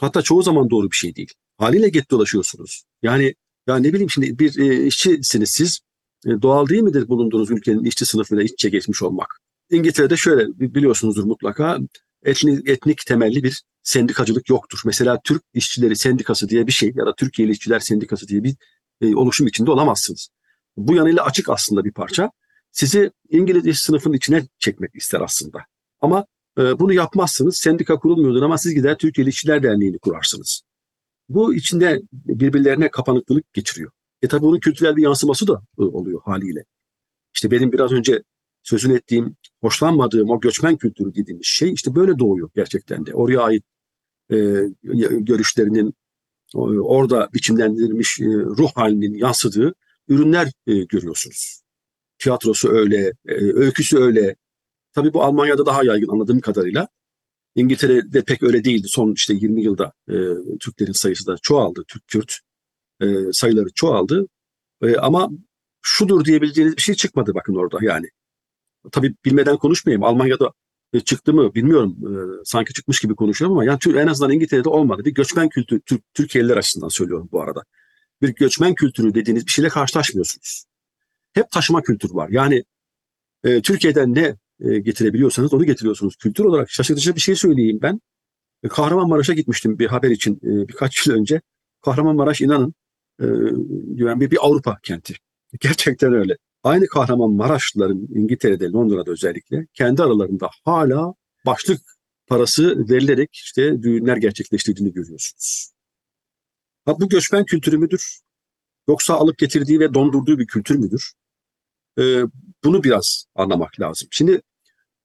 Hatta 0.00 0.22
çoğu 0.22 0.42
zaman 0.42 0.70
doğru 0.70 0.90
bir 0.90 0.96
şey 0.96 1.16
değil. 1.16 1.32
Haliyle 1.58 1.88
get 1.88 2.10
dolaşıyorsunuz. 2.10 2.84
Yani 3.02 3.34
ya 3.66 3.76
ne 3.76 3.92
bileyim 3.92 4.10
şimdi 4.10 4.38
bir 4.38 4.58
e, 4.58 4.86
işçisiniz 4.86 5.50
siz. 5.50 5.80
E, 6.26 6.42
doğal 6.42 6.66
değil 6.68 6.82
midir 6.82 7.08
bulunduğunuz 7.08 7.50
ülkenin 7.50 7.84
işçi 7.84 8.06
sınıfıyla 8.06 8.44
iç 8.44 8.52
içe 8.52 8.68
geçmiş 8.68 9.02
olmak? 9.02 9.28
İngiltere'de 9.70 10.16
şöyle 10.16 10.46
biliyorsunuzdur 10.58 11.24
mutlaka 11.24 11.78
etnik, 12.24 12.68
etnik 12.68 13.06
temelli 13.06 13.44
bir 13.44 13.62
sendikacılık 13.82 14.48
yoktur. 14.50 14.82
Mesela 14.84 15.20
Türk 15.24 15.42
İşçileri 15.54 15.96
Sendikası 15.96 16.48
diye 16.48 16.66
bir 16.66 16.72
şey 16.72 16.92
ya 16.94 17.06
da 17.06 17.14
Türkiye'li 17.14 17.52
İşçiler 17.52 17.80
Sendikası 17.80 18.28
diye 18.28 18.44
bir 18.44 18.56
e, 19.00 19.16
oluşum 19.16 19.46
içinde 19.46 19.70
olamazsınız. 19.70 20.28
Bu 20.76 20.94
yanıyla 20.94 21.24
açık 21.24 21.48
aslında 21.48 21.84
bir 21.84 21.92
parça. 21.92 22.30
Sizi 22.72 23.10
İngiliz 23.30 23.66
iş 23.66 23.80
sınıfının 23.80 24.14
içine 24.14 24.42
çekmek 24.58 24.94
ister 24.94 25.20
aslında. 25.20 25.58
Ama 26.00 26.26
e, 26.58 26.78
bunu 26.78 26.92
yapmazsınız. 26.92 27.56
Sendika 27.56 27.98
kurulmuyordur 27.98 28.42
ama 28.42 28.58
siz 28.58 28.74
gider 28.74 28.98
Türkiye'li 28.98 29.30
İşçiler 29.30 29.62
Derneği'ni 29.62 29.98
kurarsınız. 29.98 30.62
Bu 31.28 31.54
içinde 31.54 32.02
birbirlerine 32.12 32.90
kapanıklılık 32.90 33.52
geçiriyor. 33.52 33.90
E 34.22 34.28
tabi 34.28 34.42
bunun 34.42 34.60
kültürel 34.60 34.96
bir 34.96 35.02
yansıması 35.02 35.46
da 35.48 35.62
e, 35.78 35.82
oluyor 35.82 36.20
haliyle. 36.24 36.64
İşte 37.34 37.50
benim 37.50 37.72
biraz 37.72 37.92
önce 37.92 38.22
sözünü 38.62 38.96
ettiğim, 38.96 39.36
hoşlanmadığım 39.60 40.30
o 40.30 40.40
göçmen 40.40 40.76
kültürü 40.76 41.14
dediğimiz 41.14 41.46
şey 41.46 41.72
işte 41.72 41.94
böyle 41.94 42.18
doğuyor 42.18 42.50
gerçekten 42.54 43.06
de. 43.06 43.14
Oraya 43.14 43.40
ait 43.40 43.64
e, 44.32 44.36
görüşlerinin 45.20 45.94
orada 46.82 47.28
biçimlendirilmiş 47.34 48.20
e, 48.20 48.24
ruh 48.24 48.70
halinin 48.74 49.14
yansıdığı 49.14 49.74
ürünler 50.08 50.52
e, 50.66 50.84
görüyorsunuz. 50.84 51.62
Tiyatrosu 52.18 52.68
öyle, 52.68 53.12
e, 53.28 53.34
öyküsü 53.34 53.98
öyle. 53.98 54.36
Tabii 54.92 55.14
bu 55.14 55.22
Almanya'da 55.22 55.66
daha 55.66 55.84
yaygın 55.84 56.08
anladığım 56.08 56.40
kadarıyla. 56.40 56.88
İngiltere'de 57.54 58.24
pek 58.24 58.42
öyle 58.42 58.64
değildi. 58.64 58.88
Son 58.88 59.12
işte 59.12 59.34
20 59.34 59.62
yılda 59.62 59.92
e, 60.08 60.14
Türklerin 60.60 60.92
sayısı 60.92 61.26
da 61.26 61.36
çoğaldı. 61.42 61.84
Türk-Kürt 61.88 62.38
e, 63.00 63.06
sayıları 63.32 63.68
çoğaldı. 63.74 64.26
E, 64.82 64.96
ama 64.96 65.30
şudur 65.82 66.24
diyebileceğiniz 66.24 66.76
bir 66.76 66.82
şey 66.82 66.94
çıkmadı 66.94 67.34
bakın 67.34 67.54
orada 67.54 67.78
yani. 67.82 68.06
Tabii 68.92 69.14
bilmeden 69.24 69.56
konuşmayayım. 69.56 70.04
Almanya'da 70.04 70.52
e, 70.92 71.00
çıktı 71.00 71.34
mı 71.34 71.54
bilmiyorum. 71.54 71.96
E, 72.02 72.44
sanki 72.44 72.72
çıkmış 72.72 73.00
gibi 73.00 73.14
konuşuyorum 73.14 73.56
ama 73.56 73.64
yani 73.64 73.78
en 73.96 74.06
azından 74.06 74.32
İngiltere'de 74.32 74.68
olmadı. 74.68 75.04
Bir 75.04 75.14
göçmen 75.14 75.48
kültürü 75.48 75.80
Türk, 75.80 76.14
Türkiye'liler 76.14 76.56
açısından 76.56 76.88
söylüyorum 76.88 77.28
bu 77.32 77.42
arada. 77.42 77.64
Bir 78.22 78.28
göçmen 78.28 78.74
kültürü 78.74 79.14
dediğiniz 79.14 79.46
bir 79.46 79.50
şeyle 79.50 79.68
karşılaşmıyorsunuz. 79.68 80.64
Hep 81.32 81.50
taşıma 81.50 81.82
kültürü 81.82 82.14
var. 82.14 82.28
Yani 82.28 82.64
e, 83.44 83.62
Türkiye'den 83.62 84.14
ne 84.14 84.36
e, 84.64 84.78
getirebiliyorsanız 84.78 85.54
onu 85.54 85.64
getiriyorsunuz. 85.64 86.16
Kültür 86.16 86.44
olarak 86.44 86.70
şaşırtıcı 86.70 87.14
bir 87.14 87.20
şey 87.20 87.34
söyleyeyim 87.34 87.78
ben. 87.82 88.00
E, 88.62 88.68
Kahramanmaraş'a 88.68 89.32
gitmiştim 89.32 89.78
bir 89.78 89.86
haber 89.86 90.10
için 90.10 90.36
e, 90.36 90.68
birkaç 90.68 91.06
yıl 91.06 91.14
önce. 91.14 91.40
Kahramanmaraş 91.84 92.40
inanın 92.40 92.74
e, 93.20 93.26
bir, 94.20 94.30
bir 94.30 94.38
Avrupa 94.46 94.78
kenti. 94.82 95.14
Gerçekten 95.60 96.12
öyle. 96.12 96.36
Aynı 96.62 96.86
Kahramanmaraşlıların 96.86 98.08
İngiltere'de, 98.14 98.70
Londra'da 98.70 99.10
özellikle 99.10 99.66
kendi 99.74 100.02
aralarında 100.02 100.50
hala 100.64 101.14
başlık 101.46 101.80
parası 102.26 102.88
verilerek 102.88 103.30
işte 103.32 103.82
düğünler 103.82 104.16
gerçekleştirdiğini 104.16 104.92
görüyorsunuz. 104.92 105.72
Ha, 106.84 107.00
bu 107.00 107.08
göçmen 107.08 107.44
kültürü 107.44 107.78
müdür? 107.78 108.20
Yoksa 108.88 109.14
alıp 109.14 109.38
getirdiği 109.38 109.80
ve 109.80 109.94
dondurduğu 109.94 110.38
bir 110.38 110.46
kültür 110.46 110.76
müdür? 110.76 111.12
Ee, 111.98 112.22
bunu 112.64 112.84
biraz 112.84 113.24
anlamak 113.34 113.80
lazım. 113.80 114.08
Şimdi 114.10 114.42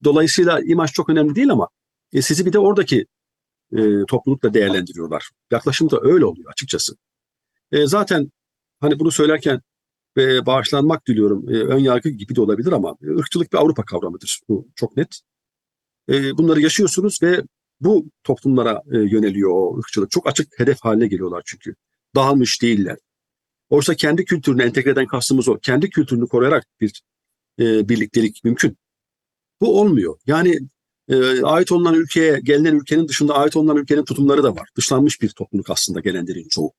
dolayısıyla 0.04 0.60
imaj 0.60 0.92
çok 0.92 1.10
önemli 1.10 1.34
değil 1.34 1.50
ama 1.50 1.68
e, 2.12 2.22
sizi 2.22 2.46
bir 2.46 2.52
de 2.52 2.58
oradaki 2.58 3.06
e, 3.72 4.04
toplulukla 4.08 4.54
değerlendiriyorlar. 4.54 5.30
Yaklaşım 5.50 5.90
da 5.90 6.00
öyle 6.02 6.24
oluyor 6.24 6.50
açıkçası. 6.50 6.96
E, 7.72 7.86
zaten 7.86 8.30
hani 8.80 8.98
bunu 8.98 9.10
söylerken 9.10 9.60
ve 10.16 10.46
bağışlanmak 10.46 11.06
diliyorum. 11.06 11.48
E, 11.48 11.52
ön 11.52 11.78
yargı 11.78 12.08
gibi 12.08 12.36
de 12.36 12.40
olabilir 12.40 12.72
ama 12.72 12.96
ırkçılık 13.18 13.52
bir 13.52 13.58
Avrupa 13.58 13.84
kavramıdır. 13.84 14.40
Bu 14.48 14.68
çok 14.76 14.96
net. 14.96 15.20
E, 16.10 16.38
bunları 16.38 16.60
yaşıyorsunuz 16.60 17.18
ve 17.22 17.42
bu 17.80 18.06
toplumlara 18.24 18.82
e, 18.92 18.98
yöneliyor 18.98 19.50
o 19.50 19.78
ırkçılık. 19.78 20.10
Çok 20.10 20.26
açık 20.26 20.58
hedef 20.58 20.78
haline 20.80 21.06
geliyorlar 21.06 21.42
çünkü. 21.46 21.74
Dağılmış 22.14 22.62
değiller. 22.62 22.96
Oysa 23.70 23.94
kendi 23.94 24.24
kültürünü 24.24 24.62
entegreden 24.62 25.06
kastımız 25.06 25.48
o. 25.48 25.58
Kendi 25.58 25.90
kültürünü 25.90 26.26
koruyarak 26.26 26.64
bir 26.80 27.02
e, 27.60 27.88
birliktelik 27.88 28.44
mümkün. 28.44 28.76
Bu 29.60 29.80
olmuyor. 29.80 30.18
Yani 30.26 30.58
e, 31.08 31.42
ait 31.42 31.72
olunan 31.72 31.94
ülkeye, 31.94 32.40
gelinen 32.40 32.74
ülkenin 32.74 33.08
dışında 33.08 33.34
ait 33.34 33.56
olunan 33.56 33.76
ülkenin 33.76 34.04
tutumları 34.04 34.42
da 34.42 34.56
var. 34.56 34.68
Dışlanmış 34.76 35.22
bir 35.22 35.28
topluluk 35.28 35.70
aslında 35.70 36.00
gelenlerin 36.00 36.48
çoğu. 36.48 36.72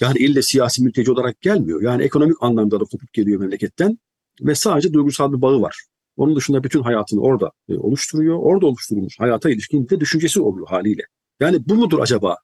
Yani 0.00 0.18
ille 0.18 0.42
siyasi 0.42 0.82
mülteci 0.82 1.12
olarak 1.12 1.40
gelmiyor. 1.40 1.82
Yani 1.82 2.02
ekonomik 2.02 2.36
anlamda 2.40 2.80
da 2.80 2.84
kopup 2.84 3.12
geliyor 3.12 3.40
memleketten 3.40 3.98
ve 4.40 4.54
sadece 4.54 4.92
duygusal 4.92 5.32
bir 5.32 5.42
bağı 5.42 5.60
var. 5.60 5.84
Onun 6.16 6.36
dışında 6.36 6.64
bütün 6.64 6.82
hayatını 6.82 7.20
orada 7.20 7.50
e, 7.68 7.74
oluşturuyor. 7.74 8.36
Orada 8.38 8.66
oluşturulmuş 8.66 9.20
hayata 9.20 9.50
ilişkin 9.50 9.88
de 9.88 10.00
düşüncesi 10.00 10.40
oluyor 10.40 10.68
haliyle. 10.68 11.02
Yani 11.40 11.68
bu 11.68 11.74
mudur 11.74 11.98
acaba 11.98 12.36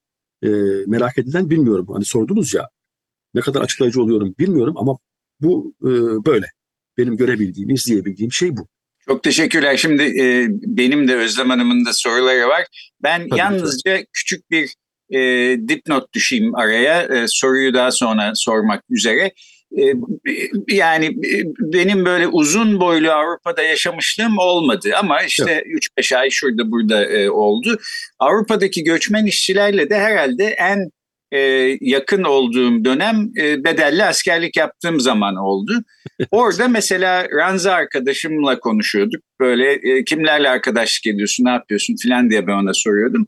e, 0.42 0.48
merak 0.86 1.18
edilen 1.18 1.50
bilmiyorum. 1.50 1.86
Hani 1.92 2.04
sordunuz 2.04 2.54
ya 2.54 2.68
ne 3.34 3.40
kadar 3.40 3.60
açıklayıcı 3.62 4.02
oluyorum 4.02 4.34
bilmiyorum 4.38 4.74
ama 4.76 4.98
bu 5.40 5.74
e, 5.82 5.90
böyle. 6.26 6.46
Benim 6.98 7.16
görebildiğim, 7.16 7.70
izleyebildiğim 7.70 8.32
şey 8.32 8.56
bu. 8.56 8.68
Çok 9.08 9.22
teşekkürler. 9.22 9.76
Şimdi 9.76 10.02
e, 10.02 10.46
benim 10.50 11.08
de 11.08 11.16
Özlem 11.16 11.50
Hanım'ın 11.50 11.84
da 11.84 11.92
soruları 11.92 12.48
var. 12.48 12.66
Ben 13.02 13.28
Tabii 13.28 13.38
yalnızca 13.40 13.96
ki. 13.96 14.06
küçük 14.12 14.50
bir 14.50 14.74
e, 15.10 15.18
dipnot 15.68 16.12
düşeyim 16.12 16.54
araya. 16.54 17.02
E, 17.02 17.24
soruyu 17.28 17.74
daha 17.74 17.90
sonra 17.90 18.32
sormak 18.34 18.84
üzere. 18.90 19.32
E, 19.78 19.82
yani 20.68 21.06
e, 21.06 21.42
benim 21.58 22.04
böyle 22.04 22.28
uzun 22.28 22.80
boylu 22.80 23.10
Avrupa'da 23.10 23.62
yaşamışlığım 23.62 24.38
olmadı 24.38 24.90
ama 24.98 25.22
işte 25.22 25.64
3-5 25.98 26.16
ay 26.16 26.30
şurada 26.30 26.70
burada 26.70 27.04
e, 27.04 27.30
oldu. 27.30 27.78
Avrupa'daki 28.18 28.84
göçmen 28.84 29.26
işçilerle 29.26 29.90
de 29.90 29.98
herhalde 29.98 30.44
en 30.44 30.90
e, 31.32 31.38
yakın 31.80 32.22
olduğum 32.22 32.84
dönem 32.84 33.30
e, 33.38 33.64
bedelli 33.64 34.04
askerlik 34.04 34.56
yaptığım 34.56 35.00
zaman 35.00 35.36
oldu. 35.36 35.72
Orada 36.30 36.68
mesela 36.68 37.28
Ranza 37.30 37.72
arkadaşımla 37.72 38.60
konuşuyorduk. 38.60 39.22
Böyle 39.40 39.72
e, 39.72 40.04
kimlerle 40.04 40.48
arkadaşlık 40.48 41.06
ediyorsun, 41.06 41.44
ne 41.44 41.50
yapıyorsun 41.50 41.96
filan 41.96 42.30
diye 42.30 42.46
ben 42.46 42.52
ona 42.52 42.74
soruyordum. 42.74 43.26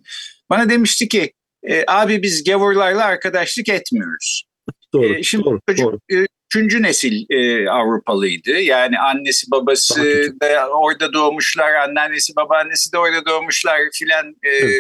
Bana 0.51 0.71
demişti 0.71 1.09
ki 1.09 1.33
e, 1.69 1.85
abi 1.89 2.23
biz 2.23 2.45
gavurlarla 2.45 3.05
arkadaşlık 3.05 3.69
etmiyoruz. 3.69 4.45
Doğru, 4.95 5.19
e, 5.19 5.23
şimdi 5.23 5.45
doğru, 5.45 5.61
çocuk, 5.69 5.87
doğru. 5.87 5.99
E, 6.21 6.27
üçüncü 6.51 6.83
nesil 6.83 7.25
e, 7.31 7.71
Avrupalıydı. 7.71 8.51
Yani 8.51 8.99
annesi 8.99 9.51
babası 9.51 10.03
da 10.43 10.69
orada 10.69 11.13
doğmuşlar, 11.13 11.75
anneannesi 11.75 12.37
babaannesi 12.37 12.93
de 12.93 12.99
orada 12.99 13.27
doğmuşlar 13.27 13.81
filan. 13.93 14.27
E, 14.27 14.49
Evet. 14.49 14.75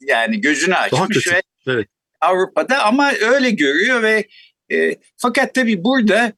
Yani 0.00 0.40
gözünü 0.40 0.74
açmış 0.74 1.32
ve 1.32 1.42
Evet. 1.66 1.88
Avrupa'da 2.24 2.84
ama 2.84 3.12
öyle 3.20 3.50
görüyor 3.50 4.02
ve 4.02 4.26
e, 4.72 4.96
fakat 5.16 5.54
tabii 5.54 5.84
burada 5.84 6.32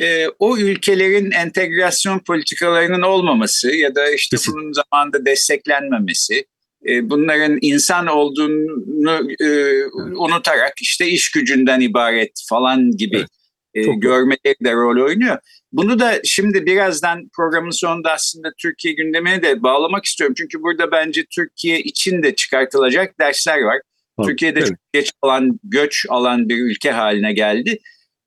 e, 0.00 0.28
o 0.38 0.58
ülkelerin 0.58 1.30
entegrasyon 1.30 2.18
politikalarının 2.18 3.02
olmaması 3.02 3.76
ya 3.76 3.94
da 3.94 4.10
işte 4.10 4.36
Kesin. 4.36 4.54
bunun 4.54 4.72
zamanında 4.72 5.26
desteklenmemesi, 5.26 6.44
e, 6.88 7.10
bunların 7.10 7.58
insan 7.60 8.06
olduğunu 8.06 9.32
e, 9.40 9.84
unutarak 10.16 10.72
işte 10.80 11.08
iş 11.08 11.30
gücünden 11.30 11.80
ibaret 11.80 12.32
falan 12.48 12.90
gibi 12.90 13.16
Evet, 13.16 13.28
e, 13.74 13.84
çok 13.84 14.02
görmeleri 14.02 14.64
de 14.64 14.72
rol 14.72 15.04
oynuyor. 15.04 15.38
Bunu 15.72 15.98
da 15.98 16.20
şimdi 16.24 16.66
birazdan 16.66 17.28
programın 17.36 17.70
sonunda 17.70 18.12
aslında 18.12 18.48
Türkiye 18.62 18.94
gündemine 18.94 19.42
de 19.42 19.62
bağlamak 19.62 20.04
istiyorum. 20.04 20.34
Çünkü 20.38 20.62
burada 20.62 20.92
bence 20.92 21.24
Türkiye 21.34 21.80
için 21.80 22.22
de 22.22 22.34
çıkartılacak 22.34 23.20
dersler 23.20 23.60
var. 23.60 23.80
Türkiye'de 24.26 24.58
evet. 24.58 24.68
çok 24.68 24.78
geç 24.92 25.12
alan, 25.22 25.60
göç 25.64 26.06
alan 26.08 26.48
bir 26.48 26.58
ülke 26.58 26.90
haline 26.90 27.32
geldi. 27.32 27.78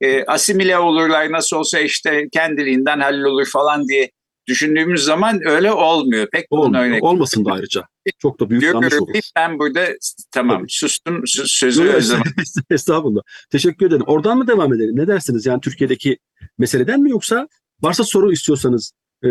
E, 0.02 0.24
asimile 0.26 0.78
olurlar 0.78 1.32
nasıl 1.32 1.58
olsa 1.58 1.80
işte 1.80 2.28
kendiliğinden 2.32 3.00
hallolur 3.00 3.46
falan 3.46 3.88
diye 3.88 4.12
düşündüğümüz 4.48 5.04
zaman 5.04 5.48
öyle 5.48 5.72
olmuyor. 5.72 6.28
Pek 6.32 6.52
bunun 6.52 6.74
örnek. 6.74 7.04
Olmasın 7.04 7.46
da 7.46 7.52
ayrıca. 7.52 7.84
Çok 8.20 8.40
da 8.40 8.50
büyük 8.50 8.64
yanlış 8.64 8.82
Görüyorum 8.82 9.10
olur. 9.10 9.22
ben 9.36 9.60
burada 9.60 9.88
tamam 10.32 10.58
Tabii. 10.58 10.72
sustum 10.72 11.24
sö- 11.24 11.48
sözü 11.48 11.84
Yok. 11.84 12.02
Estağfurullah. 12.70 13.22
Teşekkür 13.52 13.88
ederim. 13.88 14.04
Oradan 14.08 14.38
mı 14.38 14.48
devam 14.48 14.74
edelim? 14.74 14.96
Ne 14.96 15.08
dersiniz? 15.08 15.46
Yani 15.46 15.62
Türkiye'deki 15.62 16.18
meseleden 16.58 17.02
mi 17.02 17.10
yoksa 17.10 17.48
varsa 17.82 18.04
soru 18.04 18.32
istiyorsanız 18.34 18.94
e, 19.24 19.30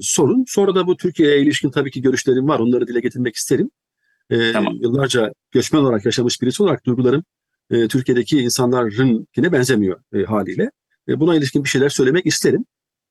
sorun. 0.00 0.44
Sonra 0.48 0.74
da 0.74 0.86
bu 0.86 0.96
Türkiye'ye 0.96 1.40
ilişkin 1.40 1.70
tabii 1.70 1.90
ki 1.90 2.02
görüşlerim 2.02 2.48
var. 2.48 2.58
Onları 2.58 2.88
dile 2.88 3.00
getirmek 3.00 3.36
isterim. 3.36 3.70
E, 4.30 4.52
Tamam. 4.52 4.74
Yıllarca 4.80 5.32
göçmen 5.52 5.80
olarak 5.80 6.04
yaşamış 6.04 6.42
birisi 6.42 6.62
olarak 6.62 6.86
duygularım 6.86 7.24
e, 7.70 7.88
Türkiye'deki 7.88 8.38
insanlarınkine 8.38 9.52
benzemiyor 9.52 10.00
e, 10.14 10.22
haliyle. 10.22 10.70
E, 11.08 11.20
buna 11.20 11.34
ilişkin 11.34 11.64
bir 11.64 11.68
şeyler 11.68 11.88
söylemek 11.88 12.26
isterim. 12.26 12.64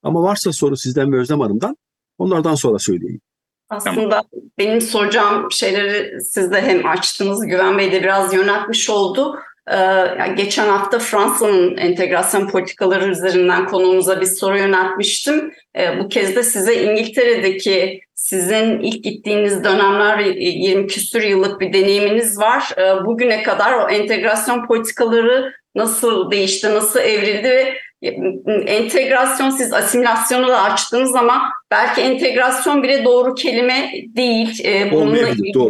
Ama 0.04 0.24
varsa 0.24 0.52
soru 0.52 0.78
sizden 0.78 1.12
ve 1.12 1.20
Özlem 1.20 1.40
Hanım'dan 1.40 1.78
onlardan 2.18 2.56
sonra 2.56 2.80
söyleyeyim. 2.80 3.22
Aslında 3.70 4.24
benim 4.58 4.82
soracağım 4.82 5.52
şeyleri 5.52 6.22
siz 6.22 6.52
de 6.52 6.62
hem 6.62 6.86
açtınız, 6.86 7.46
Güven 7.46 7.78
Bey 7.78 7.92
de 7.92 8.04
biraz 8.04 8.34
yöneltmiş 8.34 8.90
oldu. 8.90 9.40
Ee, 9.68 9.76
yani 10.20 10.36
geçen 10.36 10.68
hafta 10.68 11.00
Fransa'nın 11.00 11.78
entegrasyon 11.78 12.48
politikaları 12.48 13.12
üzerinden 13.12 13.68
konuğumuza 13.68 14.22
bir 14.22 14.26
soru 14.26 14.58
yöneltmiştim. 14.58 15.52
Ee, 15.78 16.00
bu 16.00 16.10
kez 16.10 16.36
de 16.36 16.44
size 16.44 16.84
İngiltere'deki 16.84 18.02
sizin 18.16 18.80
ilk 18.80 19.04
gittiğiniz 19.04 19.64
dönemler 19.64 20.18
ve 20.20 20.30
20 20.30 20.88
küsur 20.88 21.22
yıllık 21.22 21.62
bir 21.62 21.74
deneyiminiz 21.74 22.40
var. 22.40 22.70
Ee, 22.78 23.06
bugüne 23.06 23.44
kadar 23.44 23.74
o 23.74 23.90
entegrasyon 23.90 24.68
politikaları 24.68 25.54
nasıl 25.76 26.32
değişti, 26.32 26.70
nasıl 26.70 27.00
evrildi 27.00 27.50
ve 27.50 27.80
entegrasyon 28.66 29.50
siz 29.50 29.74
asimilasyonu 29.74 30.48
da 30.48 30.62
açtığınız 30.62 31.12
zaman 31.12 31.42
belki 31.72 32.02
entegrasyon 32.02 32.84
bile 32.84 33.06
doğru 33.06 33.36
kelime 33.36 33.92
değil. 34.08 34.62
Ee, 34.66 34.92
bununla 34.92 35.30
ilgili 35.30 35.54
doğru. 35.54 35.70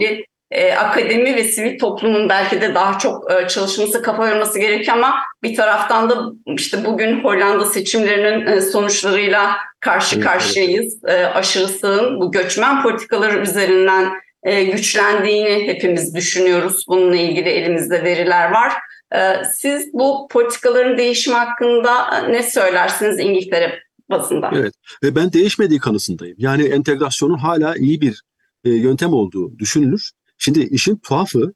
E, 0.52 0.74
akademi 0.74 1.36
ve 1.36 1.44
sivil 1.44 1.80
toplumun 1.80 2.30
belki 2.30 2.62
de 2.62 2.76
daha 2.76 3.00
çok 3.00 3.32
e, 3.32 3.48
çalışması, 3.48 4.02
kafa 4.02 4.30
yorması 4.30 4.60
gerekiyor 4.60 4.98
ama 4.98 5.16
bir 5.44 5.56
taraftan 5.56 6.10
da 6.10 6.32
işte 6.48 6.86
bugün 6.86 7.24
Hollanda 7.24 7.66
seçimlerinin 7.66 8.48
e, 8.48 8.62
sonuçlarıyla 8.62 9.58
karşı 9.80 10.22
karşıyayız. 10.22 11.04
E, 11.04 11.14
aşırı 11.14 11.68
sağın 11.68 12.20
bu 12.22 12.32
göçmen 12.32 12.84
politikaları 12.84 13.40
üzerinden 13.40 14.12
e, 14.44 14.64
güçlendiğini 14.64 15.68
hepimiz 15.68 16.16
düşünüyoruz. 16.16 16.86
Bununla 16.88 17.16
ilgili 17.16 17.50
elimizde 17.50 18.04
veriler 18.04 18.52
var. 18.52 18.74
E, 19.16 19.44
siz 19.58 19.94
bu 19.94 20.28
politikaların 20.32 20.98
değişimi 20.98 21.36
hakkında 21.36 22.22
ne 22.22 22.44
söylersiniz 22.44 23.20
İngiltere 23.20 23.80
bazında? 24.10 24.52
Evet. 24.56 24.74
Ve 25.04 25.16
ben 25.16 25.34
değişmediği 25.34 25.80
kanısındayım. 25.80 26.36
Yani 26.40 26.64
entegrasyonun 26.64 27.38
hala 27.38 27.76
iyi 27.76 28.02
bir 28.02 28.22
yöntem 28.64 29.14
olduğu 29.14 29.60
düşünülür. 29.60 30.12
Şimdi 30.38 30.60
işin 30.60 30.96
tuhafı 30.96 31.54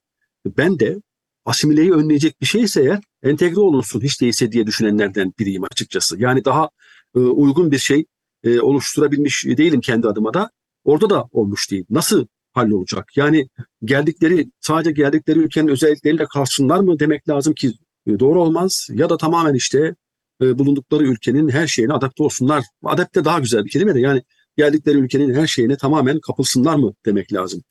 ben 0.57 0.79
de 0.79 1.01
asimileyi 1.45 1.91
önleyecek 1.93 2.41
bir 2.41 2.45
şeyse 2.45 2.81
eğer 2.81 2.99
entegre 3.23 3.59
olunsun 3.59 4.01
hiç 4.01 4.21
değilse 4.21 4.51
diye 4.51 4.67
düşünenlerden 4.67 5.33
biriyim 5.39 5.63
açıkçası. 5.63 6.21
Yani 6.21 6.45
daha 6.45 6.69
e, 7.15 7.19
uygun 7.19 7.71
bir 7.71 7.77
şey 7.77 8.05
e, 8.43 8.59
oluşturabilmiş 8.59 9.45
değilim 9.45 9.81
kendi 9.81 10.07
adıma 10.07 10.33
da. 10.33 10.49
Orada 10.83 11.09
da 11.09 11.25
olmuş 11.31 11.71
değil. 11.71 11.85
Nasıl 11.89 12.25
hallolacak? 12.53 13.17
Yani 13.17 13.49
geldikleri 13.83 14.51
sadece 14.61 14.91
geldikleri 14.91 15.39
ülkenin 15.39 15.67
özellikleriyle 15.67 16.25
kalsınlar 16.25 16.79
mı 16.79 16.99
demek 16.99 17.29
lazım 17.29 17.53
ki 17.53 17.73
e, 18.07 18.19
doğru 18.19 18.41
olmaz. 18.41 18.87
Ya 18.91 19.09
da 19.09 19.17
tamamen 19.17 19.53
işte 19.53 19.95
e, 20.41 20.59
bulundukları 20.59 21.03
ülkenin 21.03 21.49
her 21.49 21.67
şeyine 21.67 21.93
adapte 21.93 22.23
olsunlar. 22.23 22.63
Adapte 22.83 23.25
daha 23.25 23.39
güzel 23.39 23.65
bir 23.65 23.69
kelime 23.69 23.95
de 23.95 23.99
yani 23.99 24.23
geldikleri 24.57 24.97
ülkenin 24.97 25.33
her 25.33 25.47
şeyine 25.47 25.77
tamamen 25.77 26.19
kapılsınlar 26.19 26.75
mı 26.75 26.93
demek 27.05 27.33
lazım. 27.33 27.61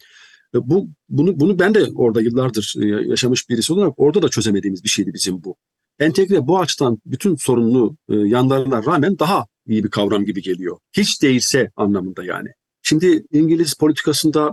E, 0.55 0.69
Bu 0.69 0.89
bunu 1.09 1.41
bunu 1.41 1.59
ben 1.59 1.75
de 1.75 1.85
orada 1.95 2.21
yıllardır 2.21 2.75
e, 2.83 2.87
yaşamış 3.11 3.49
birisi 3.49 3.73
olarak 3.73 3.93
orada 3.97 4.23
da 4.23 4.29
çözemediğimiz 4.29 4.85
bir 4.85 4.89
şeydi 4.89 5.15
bizim 5.15 5.45
bu. 5.45 5.57
Entegre 5.99 6.47
bu 6.47 6.59
açıdan 6.59 6.99
bütün 7.07 7.37
sorunlu 7.37 7.97
e, 8.09 8.15
yanlarına 8.17 8.85
rağmen 8.87 9.19
daha 9.19 9.47
iyi 9.67 9.85
bir 9.85 9.91
kavram 9.91 10.25
gibi 10.25 10.43
geliyor. 10.43 10.79
Hiç 10.93 11.23
değilse 11.23 11.71
anlamında 11.77 12.25
yani. 12.25 12.49
Şimdi 12.83 13.25
İngiliz 13.33 13.75
politikasında 13.75 14.53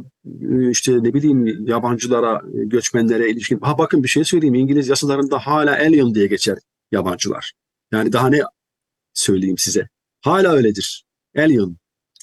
işte 0.71 1.03
ne 1.03 1.13
bileyim 1.13 1.67
yabancılara, 1.67 2.41
göçmenlere 2.53 3.29
ilişkin. 3.29 3.59
Ha 3.59 3.77
bakın 3.77 4.03
bir 4.03 4.07
şey 4.07 4.23
söyleyeyim. 4.23 4.55
İngiliz 4.55 4.87
yasalarında 4.87 5.39
hala 5.39 5.71
alien 5.71 6.15
diye 6.15 6.27
geçer 6.27 6.57
yabancılar. 6.91 7.53
Yani 7.91 8.13
daha 8.13 8.29
ne 8.29 8.41
söyleyeyim 9.13 9.57
size. 9.57 9.87
Hala 10.21 10.53
öyledir. 10.53 11.05
Alien. 11.37 11.77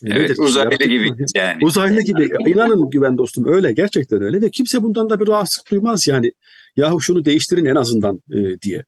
Evet 0.04 0.30
nedir? 0.30 0.38
uzaylı 0.38 0.72
Yaratık 0.72 0.90
gibi 0.90 1.10
mı? 1.10 1.16
yani. 1.34 1.64
Uzaylı 1.64 2.00
gibi. 2.00 2.30
İnanın 2.46 2.90
güven 2.90 3.18
dostum 3.18 3.46
öyle 3.46 3.72
gerçekten 3.72 4.22
öyle 4.22 4.42
ve 4.42 4.50
kimse 4.50 4.82
bundan 4.82 5.10
da 5.10 5.20
bir 5.20 5.28
rahatsızlık 5.28 5.70
duymaz 5.70 6.08
yani. 6.08 6.32
Yahu 6.76 7.00
şunu 7.00 7.24
değiştirin 7.24 7.64
en 7.64 7.74
azından 7.74 8.22
e, 8.30 8.60
diye. 8.60 8.84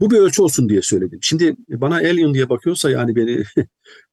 Bu 0.00 0.10
bir 0.10 0.16
ölçü 0.16 0.42
olsun 0.42 0.68
diye 0.68 0.82
söyledim. 0.82 1.18
Şimdi 1.22 1.56
bana 1.68 1.94
alien 1.94 2.34
diye 2.34 2.48
bakıyorsa 2.48 2.90
yani 2.90 3.16
beni 3.16 3.44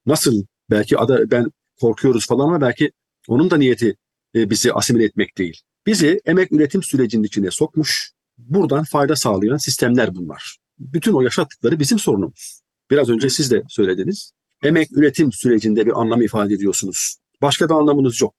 nasıl 0.06 0.44
belki 0.70 0.98
ada, 0.98 1.32
ben 1.32 1.52
korkuyoruz 1.82 2.28
falan 2.28 2.48
ama 2.48 2.62
belki 2.62 2.92
onun 3.28 3.50
da 3.50 3.58
niyeti 3.58 3.96
e, 4.36 4.50
bizi 4.50 4.74
asimile 4.74 5.04
etmek 5.04 5.38
değil. 5.38 5.62
Bizi 5.88 6.20
emek 6.26 6.52
üretim 6.52 6.84
sürecinin 6.84 7.24
içine 7.24 7.52
sokmuş, 7.52 8.12
buradan 8.38 8.84
fayda 8.84 9.16
sağlayan 9.16 9.58
sistemler 9.58 10.16
bunlar. 10.16 10.58
Bütün 10.80 11.14
o 11.14 11.22
yaşattıkları 11.22 11.80
bizim 11.80 12.00
sorunumuz. 12.00 12.62
Biraz 12.92 13.10
önce 13.10 13.30
siz 13.30 13.52
de 13.52 13.64
söylediniz. 13.70 14.32
Emek 14.64 14.92
üretim 14.92 15.32
sürecinde 15.32 15.86
bir 15.86 16.02
anlam 16.02 16.22
ifade 16.22 16.54
ediyorsunuz. 16.54 17.16
Başka 17.42 17.70
bir 17.70 17.74
anlamınız 17.74 18.22
yok. 18.22 18.36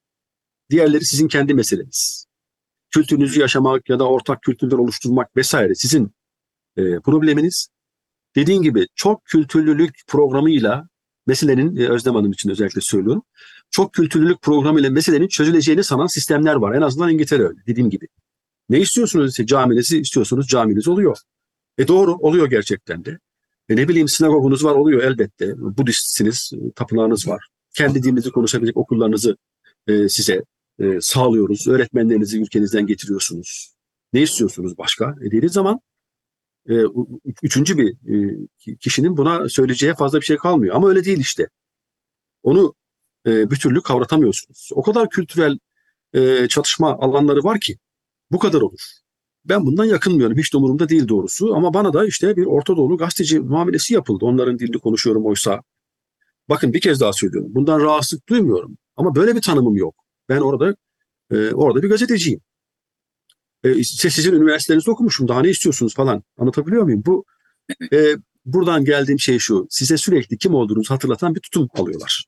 Diğerleri 0.71 1.05
sizin 1.05 1.29
kendi 1.29 1.55
meseleniz. 1.55 2.27
Kültürünüzü 2.91 3.41
yaşamak 3.41 3.89
ya 3.89 3.99
da 3.99 4.09
ortak 4.09 4.43
kültürler 4.43 4.79
oluşturmak 4.79 5.37
vesaire 5.37 5.75
sizin 5.75 6.13
e, 6.77 7.01
probleminiz. 7.01 7.69
Dediğin 8.37 8.63
gibi 8.63 8.87
çok 8.95 9.25
kültürlülük 9.25 9.95
programıyla 10.07 10.89
meselenin 11.27 11.77
e, 11.77 11.89
Özlem 11.89 12.15
Hanım 12.15 12.33
için 12.33 12.51
özellikle 12.51 12.81
söylüyorum. 12.81 13.23
Çok 13.71 13.93
kültürlülük 13.93 14.43
programıyla 14.43 14.91
meselenin 14.91 15.29
çözüleceğini 15.29 15.85
sanan 15.85 16.07
sistemler 16.07 16.55
var. 16.55 16.75
En 16.75 16.83
azından 16.83 17.11
İngiltere 17.11 17.43
öyle 17.43 17.59
dediğim 17.67 17.91
gibi. 17.91 18.07
Ne 18.69 18.81
istiyorsunuz 18.81 19.33
ise 19.33 19.47
caminizi 19.47 19.99
istiyorsunuz 20.01 20.47
caminiz 20.49 20.89
oluyor. 20.89 21.19
E 21.79 21.89
doğru 21.89 22.15
oluyor 22.15 22.51
gerçekten 22.51 23.05
de. 23.05 23.19
E 23.69 23.77
ne 23.77 23.89
bileyim 23.89 24.09
sinagogunuz 24.09 24.65
var 24.65 24.75
oluyor 24.75 25.03
elbette. 25.03 25.55
Budistsiniz, 25.59 26.53
e, 26.55 26.73
tapınağınız 26.73 27.29
var. 27.29 27.49
Kendi 27.75 28.03
dilinizi 28.03 28.31
konuşabilecek 28.31 28.77
okullarınızı 28.77 29.37
e, 29.87 30.09
size 30.09 30.43
e, 30.81 31.01
sağlıyoruz. 31.01 31.69
Öğretmenlerinizi 31.69 32.41
ülkenizden 32.43 32.87
getiriyorsunuz. 32.87 33.75
Ne 34.13 34.23
istiyorsunuz 34.23 34.79
başka? 34.79 35.15
E 35.23 35.31
dediği 35.31 35.49
zaman 35.49 35.81
e, 36.69 36.75
üçüncü 37.43 37.79
bir 37.79 37.91
e, 37.91 38.77
kişinin 38.77 39.17
buna 39.17 39.49
söyleyeceği 39.49 39.95
fazla 39.95 40.21
bir 40.21 40.25
şey 40.27 40.37
kalmıyor. 40.37 40.75
Ama 40.75 40.89
öyle 40.89 41.05
değil 41.05 41.21
işte. 41.21 41.49
Onu 42.43 42.75
e, 43.27 43.51
bir 43.51 43.57
türlü 43.57 43.83
kavratamıyorsunuz. 43.83 44.71
O 44.73 44.83
kadar 44.83 45.09
kültürel 45.09 45.59
e, 46.15 46.49
çatışma 46.49 46.99
alanları 46.99 47.45
var 47.45 47.61
ki 47.61 47.79
bu 48.31 48.39
kadar 48.39 48.61
olur. 48.61 48.81
Ben 49.49 49.67
bundan 49.67 49.85
yakınmıyorum. 49.85 50.39
Hiç 50.39 50.53
de 50.53 50.57
umurumda 50.57 50.89
değil 50.89 51.09
doğrusu. 51.09 51.55
Ama 51.55 51.75
bana 51.75 51.93
da 51.93 52.07
işte 52.07 52.37
bir 52.37 52.47
Orta 52.47 52.77
Doğulu 52.77 52.97
gazeteci 52.97 53.41
muamelesi 53.41 53.95
yapıldı. 53.95 54.25
Onların 54.25 54.59
dilini 54.59 54.79
konuşuyorum 54.79 55.27
oysa. 55.27 55.63
Bakın 56.49 56.73
bir 56.73 56.81
kez 56.81 57.01
daha 57.01 57.13
söylüyorum. 57.13 57.51
Bundan 57.55 57.81
rahatsızlık 57.81 58.29
duymuyorum. 58.29 58.79
Ama 58.97 59.15
böyle 59.15 59.37
bir 59.37 59.43
tanımım 59.43 59.77
yok. 59.77 59.95
Ben 60.29 60.41
orada 60.41 60.77
e, 61.31 61.51
orada 61.51 61.83
bir 61.83 61.89
gazeteciyim. 61.89 62.41
E, 63.65 63.85
sizin 63.85 64.33
üniversitenizde 64.35 64.91
okumuşum. 64.91 65.29
Daha 65.29 65.41
ne 65.43 65.51
istiyorsunuz 65.51 65.95
falan. 65.95 66.23
Anlatabiliyor 66.39 66.83
muyum? 66.83 67.03
Bu 67.07 67.25
e, 67.93 68.17
buradan 68.45 68.85
geldiğim 68.85 69.21
şey 69.21 69.39
şu. 69.39 69.67
Size 69.71 69.97
sürekli 69.97 70.39
kim 70.39 70.55
olduğunuzu 70.55 70.95
hatırlatan 70.95 71.35
bir 71.35 71.41
tutum 71.41 71.69
alıyorlar. 71.75 72.25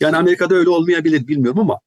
Yani 0.00 0.16
Amerika'da 0.16 0.54
öyle 0.54 0.70
olmayabilir 0.70 1.28
bilmiyorum 1.28 1.60
ama 1.60 1.80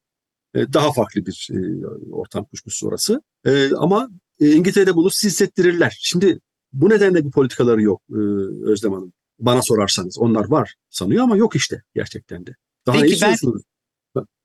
e, 0.55 0.73
daha 0.73 0.91
farklı 0.93 1.25
bir 1.25 1.49
e, 1.51 1.87
ortam 2.11 2.45
kuşkusu 2.45 2.87
orası. 2.87 3.21
E, 3.45 3.71
ama 3.75 4.09
e, 4.39 4.51
İngiltere'de 4.51 4.95
bunu 4.95 5.09
siz 5.09 5.31
hissettirirler. 5.31 5.97
Şimdi 6.01 6.39
bu 6.73 6.89
nedenle 6.89 7.25
bir 7.25 7.31
politikaları 7.31 7.81
yok 7.81 8.01
e, 8.09 8.19
Özlem 8.65 8.93
Hanım. 8.93 9.13
Bana 9.39 9.61
sorarsanız 9.61 10.17
onlar 10.19 10.49
var 10.49 10.75
sanıyor 10.89 11.23
ama 11.23 11.37
yok 11.37 11.55
işte 11.55 11.81
gerçekten 11.95 12.45
de. 12.47 12.51
Daha 12.87 13.01
Peki 13.01 13.21
ben-. 13.21 13.35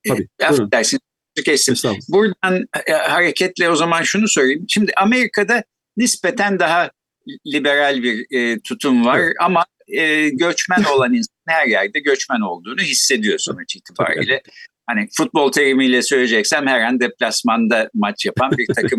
Tabii. 0.08 0.28
E, 0.38 0.44
affedersiniz, 0.46 1.00
kestim. 1.44 1.76
Buradan 2.08 2.66
e, 2.86 2.92
hareketle 2.92 3.70
o 3.70 3.76
zaman 3.76 4.02
şunu 4.02 4.28
söyleyeyim. 4.28 4.64
Şimdi 4.68 4.92
Amerika'da 4.96 5.64
nispeten 5.96 6.58
daha 6.58 6.90
liberal 7.46 8.02
bir 8.02 8.26
e, 8.30 8.60
tutum 8.60 9.04
var 9.04 9.18
Evet. 9.18 9.32
ama 9.40 9.64
e, 9.88 10.28
göçmen 10.32 10.84
olan 10.84 11.14
insan 11.14 11.34
her 11.48 11.66
yerde 11.66 12.00
göçmen 12.00 12.40
olduğunu 12.40 12.80
hissediyor 12.80 13.38
sonuç 13.38 13.76
itibariyle. 13.76 14.42
Hani 14.86 15.08
futbol 15.16 15.52
terimiyle 15.52 16.02
söyleyeceksem 16.02 16.66
her 16.66 16.80
an 16.80 17.00
deplasmanda 17.00 17.90
maç 17.94 18.26
yapan 18.26 18.50
bir 18.58 18.66
takım 18.74 18.98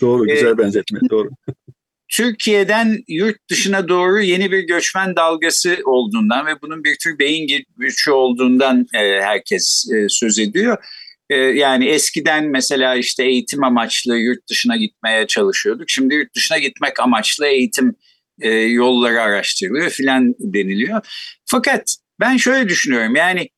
Doğru 0.00 0.30
E, 0.30 0.34
güzel 0.34 0.58
benzetme. 0.58 1.00
Doğru. 1.10 1.30
Türkiye'den 2.08 2.98
yurt 3.08 3.36
dışına 3.50 3.88
doğru 3.88 4.20
yeni 4.20 4.52
bir 4.52 4.58
göçmen 4.58 5.16
dalgası 5.16 5.78
olduğundan 5.84 6.46
ve 6.46 6.62
bunun 6.62 6.84
bir 6.84 6.96
tür 7.02 7.18
beyin 7.18 7.64
göçü 7.76 8.10
olduğundan 8.10 8.86
e, 8.94 8.98
herkes 9.20 9.84
e, 9.94 10.06
söz 10.08 10.38
ediyor. 10.38 10.76
E, 11.30 11.36
yani 11.36 11.88
eskiden 11.88 12.44
mesela 12.44 12.94
işte 12.94 13.24
eğitim 13.24 13.64
amaçlı 13.64 14.16
yurt 14.16 14.48
dışına 14.50 14.76
gitmeye 14.76 15.26
çalışıyorduk. 15.26 15.90
Şimdi 15.90 16.14
yurt 16.14 16.34
dışına 16.34 16.58
gitmek 16.58 17.00
amaçlı 17.00 17.46
eğitim 17.46 17.94
e, 18.40 18.50
yolları 18.50 19.20
araştırılıyor 19.20 19.90
filan 19.90 20.34
deniliyor. 20.40 21.00
Fakat 21.46 21.96
ben 22.20 22.36
şöyle 22.36 22.68
düşünüyorum 22.68 23.16
yani 23.16 23.48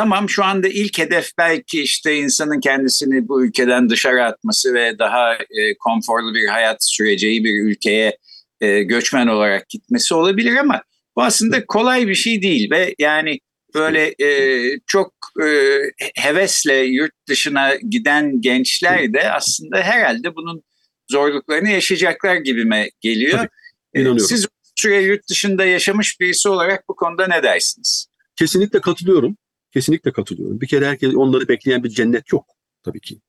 tamam 0.00 0.28
şu 0.28 0.44
anda 0.44 0.68
ilk 0.68 0.98
hedef 0.98 1.30
belki 1.38 1.82
işte 1.82 2.16
insanın 2.16 2.60
kendisini 2.60 3.28
bu 3.28 3.44
ülkeden 3.44 3.90
dışarı 3.90 4.24
atması 4.24 4.74
ve 4.74 4.98
daha 4.98 5.34
e, 5.34 5.74
konforlu 5.78 6.34
bir 6.34 6.48
hayat 6.48 6.76
süreceği 6.80 7.44
bir 7.44 7.62
ülkeye 7.62 8.18
e, 8.60 8.82
göçmen 8.82 9.26
olarak 9.26 9.68
gitmesi 9.68 10.14
olabilir 10.14 10.56
ama 10.56 10.82
bu 11.16 11.22
aslında 11.22 11.66
kolay 11.66 12.08
bir 12.08 12.14
şey 12.14 12.42
değil 12.42 12.70
ve 12.70 12.94
yani 12.98 13.38
böyle 13.74 14.14
e, 14.22 14.80
çok 14.86 15.12
e, 15.42 15.78
hevesle 16.14 16.76
yurt 16.76 17.12
dışına 17.28 17.74
giden 17.74 18.40
gençler 18.40 19.12
de 19.12 19.32
aslında 19.32 19.76
herhalde 19.80 20.34
bunun 20.34 20.62
zorluklarını 21.10 21.70
yaşayacaklar 21.70 22.36
gibime 22.36 22.90
geliyor. 23.00 23.38
Tabii, 23.38 23.48
E, 23.94 24.00
inanıyorum. 24.00 24.26
Siz 24.28 24.46
süre 24.76 25.02
yurt 25.02 25.28
dışında 25.28 25.64
yaşamış 25.64 26.20
birisi 26.20 26.48
olarak 26.48 26.88
bu 26.88 26.96
konuda 26.96 27.26
ne 27.26 27.42
dersiniz? 27.42 28.06
Kesinlikle 28.36 28.80
katılıyorum. 28.80 29.36
Kesinlikle 29.72 30.12
katılıyorum. 30.12 30.60
Bir 30.60 30.66
kere 30.66 30.86
herkes 30.86 31.14
onları 31.14 31.48
bekleyen 31.48 31.84
bir 31.84 31.88
cennet 31.88 32.32
yok 32.32 32.46
tabii 32.82 33.00
ki. 33.00 33.20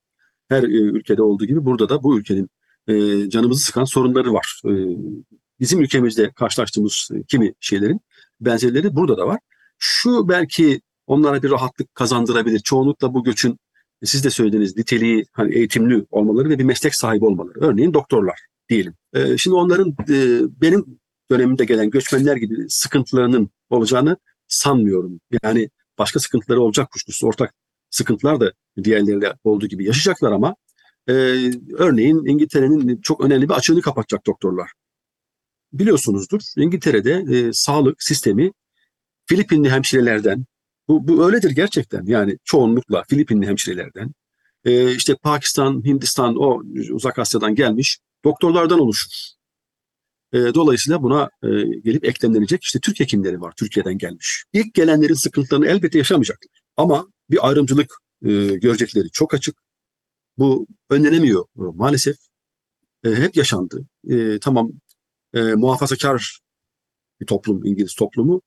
Her 0.49 0.63
e, 0.63 0.67
ülkede 0.67 1.21
olduğu 1.21 1.45
gibi 1.45 1.65
burada 1.65 1.89
da 1.89 2.03
bu 2.03 2.19
ülkenin 2.19 2.49
e, 2.87 3.29
canımızı 3.29 3.63
sıkan 3.63 3.85
sorunları 3.85 4.33
var. 4.33 4.61
E, 4.65 4.71
bizim 5.59 5.81
ülkemizde 5.81 6.31
karşılaştığımız 6.31 7.09
e, 7.13 7.23
kimi 7.23 7.53
şeylerin 7.59 8.01
benzerleri 8.41 8.95
burada 8.95 9.17
da 9.17 9.27
var. 9.27 9.39
Şu 9.79 10.29
belki 10.29 10.81
onlara 11.07 11.43
bir 11.43 11.51
rahatlık 11.51 11.95
kazandırabilir. 11.95 12.59
Çoğunlukla 12.59 13.13
bu 13.13 13.23
göçün 13.23 13.59
e, 14.01 14.05
siz 14.05 14.23
de 14.23 14.29
söylediğiniz 14.29 14.77
niteliği 14.77 15.25
hani 15.31 15.55
eğitimli 15.55 16.05
olmaları 16.11 16.49
ve 16.49 16.59
bir 16.59 16.63
meslek 16.63 16.95
sahibi 16.95 17.25
olmaları. 17.25 17.59
Örneğin 17.59 17.93
doktorlar 17.93 18.39
diyelim. 18.69 18.93
E, 19.13 19.37
şimdi 19.37 19.55
onların 19.55 19.89
e, 19.89 20.39
benim 20.61 20.99
dönemimde 21.31 21.65
gelen 21.65 21.89
göçmenler 21.89 22.35
gibi 22.35 22.69
sıkıntılarının 22.69 23.49
olacağını 23.69 24.17
sanmıyorum. 24.47 25.19
Yani 25.43 25.69
başka 26.01 26.19
sıkıntıları 26.19 26.61
olacak 26.61 26.91
kuşkusuz. 26.91 27.23
Ortak 27.23 27.53
sıkıntılar 27.89 28.39
da 28.39 28.51
diğerleriyle 28.83 29.33
olduğu 29.43 29.67
gibi 29.67 29.85
yaşayacaklar 29.85 30.31
ama 30.31 30.55
e, 31.07 31.13
örneğin 31.73 32.25
İngiltere'nin 32.25 33.01
çok 33.01 33.21
önemli 33.21 33.49
bir 33.49 33.53
açığını 33.53 33.81
kapatacak 33.81 34.25
doktorlar. 34.25 34.71
Biliyorsunuzdur 35.73 36.41
İngiltere'de 36.57 37.25
e, 37.35 37.53
sağlık 37.53 38.03
sistemi 38.03 38.51
Filipinli 39.25 39.69
hemşirelerden 39.69 40.45
bu, 40.87 41.07
bu 41.07 41.25
öyledir 41.25 41.51
gerçekten 41.51 42.05
yani 42.05 42.37
çoğunlukla 42.43 43.03
Filipinli 43.09 43.47
hemşirelerden 43.47 44.11
e, 44.65 44.95
işte 44.95 45.15
Pakistan, 45.15 45.85
Hindistan 45.85 46.35
o 46.35 46.61
uzak 46.91 47.19
Asya'dan 47.19 47.55
gelmiş 47.55 47.99
doktorlardan 48.23 48.79
oluşur. 48.79 49.11
E, 50.33 50.37
dolayısıyla 50.37 51.03
buna 51.03 51.29
e, 51.43 51.47
gelip 51.63 52.05
eklemlenecek 52.05 52.63
işte 52.63 52.79
Türk 52.79 52.99
hekimleri 52.99 53.41
var 53.41 53.53
Türkiye'den 53.57 53.97
gelmiş. 53.97 54.43
İlk 54.53 54.73
gelenlerin 54.73 55.13
sıkıntılarını 55.13 55.67
elbette 55.67 55.97
yaşamayacaklar. 55.97 56.61
Ama 56.77 57.07
bir 57.29 57.47
ayrımcılık 57.47 57.93
e, 58.25 58.29
görecekleri 58.45 59.11
çok 59.11 59.33
açık. 59.33 59.61
Bu 60.37 60.67
önlenemiyor 60.89 61.45
e, 61.57 61.61
maalesef. 61.75 62.15
Hep 63.03 63.35
yaşandı. 63.35 63.85
Tamam 64.41 64.71
e, 65.33 65.41
muhafazakar 65.41 66.39
bir 67.21 67.25
toplum 67.25 67.65
İngiliz 67.65 67.95
toplumu. 67.95 68.41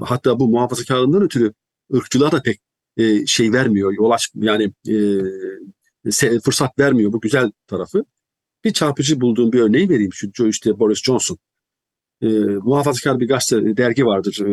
Hatta 0.00 0.40
bu 0.40 0.48
muhafazakarlığından 0.48 1.22
ötürü 1.22 1.52
ırkçılığa 1.94 2.32
da 2.32 2.42
pek 2.42 2.60
şey 3.28 3.52
vermiyor. 3.52 3.92
Yol 3.92 4.10
aç 4.10 4.28
yani 4.34 4.72
fırsat 6.44 6.78
vermiyor 6.78 7.12
bu 7.12 7.20
güzel 7.20 7.52
tarafı. 7.66 8.04
Bir 8.64 8.72
çarpıcı 8.72 9.20
bulduğum 9.20 9.52
bir 9.52 9.60
örneği 9.60 9.88
vereyim. 9.88 10.12
Şu 10.12 10.46
işte 10.48 10.78
Boris 10.78 11.02
Johnson. 11.02 11.38
E, 12.22 12.28
muhafazakar 12.64 13.20
bir 13.20 13.28
gazete, 13.28 13.76
dergi 13.76 14.06
vardır. 14.06 14.46
E, 14.46 14.52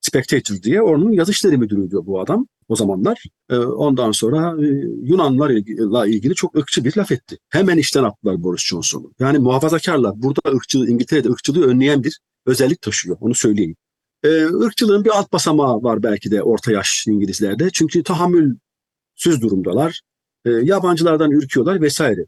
Spectator 0.00 0.62
diye. 0.62 0.82
Onun 0.82 1.12
yazı 1.12 1.32
işleri 1.32 1.58
müdürüydü 1.58 1.96
bu 2.02 2.20
adam 2.20 2.46
o 2.68 2.76
zamanlar. 2.76 3.24
E, 3.50 3.56
ondan 3.56 4.12
sonra 4.12 4.64
e, 4.64 4.66
Yunanlarla 5.02 6.06
ilgili 6.06 6.34
çok 6.34 6.56
ırkçı 6.56 6.84
bir 6.84 6.96
laf 6.96 7.12
etti. 7.12 7.38
Hemen 7.48 7.78
işten 7.78 8.04
attılar 8.04 8.42
Boris 8.42 8.62
Johnson'u. 8.62 9.12
Yani 9.18 9.38
muhafazakarlar 9.38 10.12
burada 10.16 10.50
ırkçılığı, 10.56 10.90
İngiltere'de 10.90 11.28
ırkçılığı 11.28 11.66
önleyen 11.66 12.04
bir 12.04 12.20
özellik 12.46 12.80
taşıyor. 12.82 13.16
Onu 13.20 13.34
söyleyeyim. 13.34 13.76
E, 14.24 14.44
ırkçılığın 14.44 15.04
bir 15.04 15.10
alt 15.10 15.32
basamağı 15.32 15.82
var 15.82 16.02
belki 16.02 16.30
de 16.30 16.42
orta 16.42 16.72
yaş 16.72 17.04
İngilizlerde. 17.08 17.68
Çünkü 17.72 18.02
tahammülsüz 18.02 19.40
durumdalar. 19.40 20.00
E, 20.44 20.50
yabancılardan 20.50 21.30
ürküyorlar 21.30 21.80
vesaire. 21.80 22.26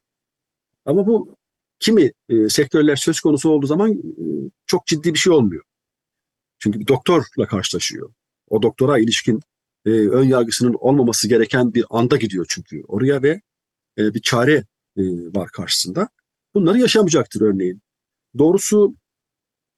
Ama 0.87 1.07
bu 1.07 1.37
kimi 1.81 2.13
e, 2.29 2.49
sektörler 2.49 2.97
söz 2.97 3.21
konusu 3.21 3.51
olduğu 3.51 3.67
zaman 3.67 3.93
e, 3.93 4.25
çok 4.67 4.87
ciddi 4.87 5.15
bir 5.15 5.19
şey 5.19 5.33
olmuyor. 5.33 5.65
Çünkü 6.59 6.81
bir 6.81 6.87
doktorla 6.87 7.47
karşılaşıyor. 7.49 8.13
O 8.49 8.63
doktora 8.63 8.99
ilişkin 8.99 9.41
e, 9.87 9.91
ön 9.91 10.25
yargısının 10.25 10.77
olmaması 10.81 11.29
gereken 11.29 11.75
bir 11.75 11.85
anda 11.91 12.17
gidiyor 12.17 12.47
çünkü 12.49 12.83
oraya 12.89 13.23
ve 13.23 13.41
e, 13.99 14.15
bir 14.15 14.21
çare 14.21 14.65
e, 14.97 15.03
var 15.35 15.49
karşısında. 15.53 16.09
Bunları 16.55 16.79
yaşamayacaktır 16.79 17.41
örneğin. 17.41 17.83
Doğrusu 18.39 18.97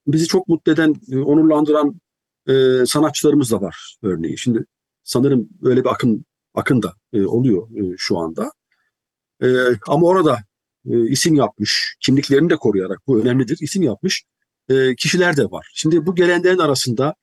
bizi 0.06 0.26
çok 0.26 0.48
mutlu 0.48 0.72
eden, 0.72 0.94
e, 1.12 1.18
onurlandıran 1.18 2.00
e, 2.48 2.86
sanatçılarımız 2.86 3.50
da 3.50 3.60
var 3.60 3.96
örneğin. 4.02 4.36
Şimdi 4.36 4.64
sanırım 5.04 5.48
öyle 5.62 5.84
bir 5.84 5.90
akım 5.90 6.24
akın 6.54 6.82
da 6.82 6.94
e, 7.12 7.26
oluyor 7.26 7.68
e, 7.70 7.94
şu 7.98 8.18
anda. 8.18 8.52
E, 9.42 9.46
ama 9.86 10.06
orada 10.06 10.38
e, 10.90 11.08
isim 11.10 11.34
yapmış, 11.34 11.96
kimliklerini 12.00 12.50
de 12.50 12.56
koruyarak 12.56 12.98
bu 13.06 13.20
önemlidir, 13.20 13.58
isim 13.60 13.82
yapmış 13.82 14.22
e, 14.70 14.94
kişiler 14.94 15.36
de 15.36 15.44
var. 15.44 15.70
Şimdi 15.74 16.06
bu 16.06 16.14
gelenlerin 16.14 16.58
arasında 16.58 17.14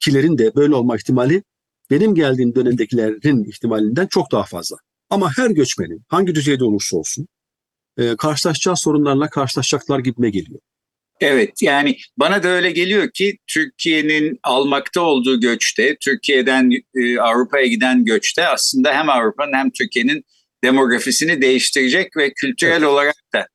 kilerin 0.00 0.38
de 0.38 0.54
böyle 0.54 0.74
olma 0.74 0.96
ihtimali 0.96 1.42
benim 1.90 2.14
geldiğim 2.14 2.54
dönemdekilerin 2.54 3.44
ihtimalinden 3.44 4.06
çok 4.06 4.32
daha 4.32 4.44
fazla. 4.44 4.76
Ama 5.10 5.30
her 5.36 5.50
göçmenin 5.50 6.02
hangi 6.08 6.34
düzeyde 6.34 6.64
olursa 6.64 6.96
olsun 6.96 7.28
e, 7.98 8.16
karşılaşacağı 8.16 8.76
sorunlarla 8.76 9.30
karşılaşacaklar 9.30 9.98
gibime 9.98 10.30
geliyor. 10.30 10.60
Evet 11.20 11.62
yani 11.62 11.96
bana 12.16 12.42
da 12.42 12.48
öyle 12.48 12.70
geliyor 12.70 13.10
ki 13.10 13.38
Türkiye'nin 13.46 14.38
almakta 14.42 15.00
olduğu 15.00 15.40
göçte, 15.40 15.96
Türkiye'den 16.00 16.70
e, 16.94 17.18
Avrupa'ya 17.18 17.66
giden 17.66 18.04
göçte 18.04 18.48
aslında 18.48 18.92
hem 18.92 19.10
Avrupa'nın 19.10 19.52
hem 19.52 19.70
Türkiye'nin 19.70 20.24
demografisini 20.64 21.42
değiştirecek 21.42 22.16
ve 22.16 22.32
kültürel 22.32 22.72
Evet. 22.72 22.88
olarak 22.88 23.16
da 23.34 23.46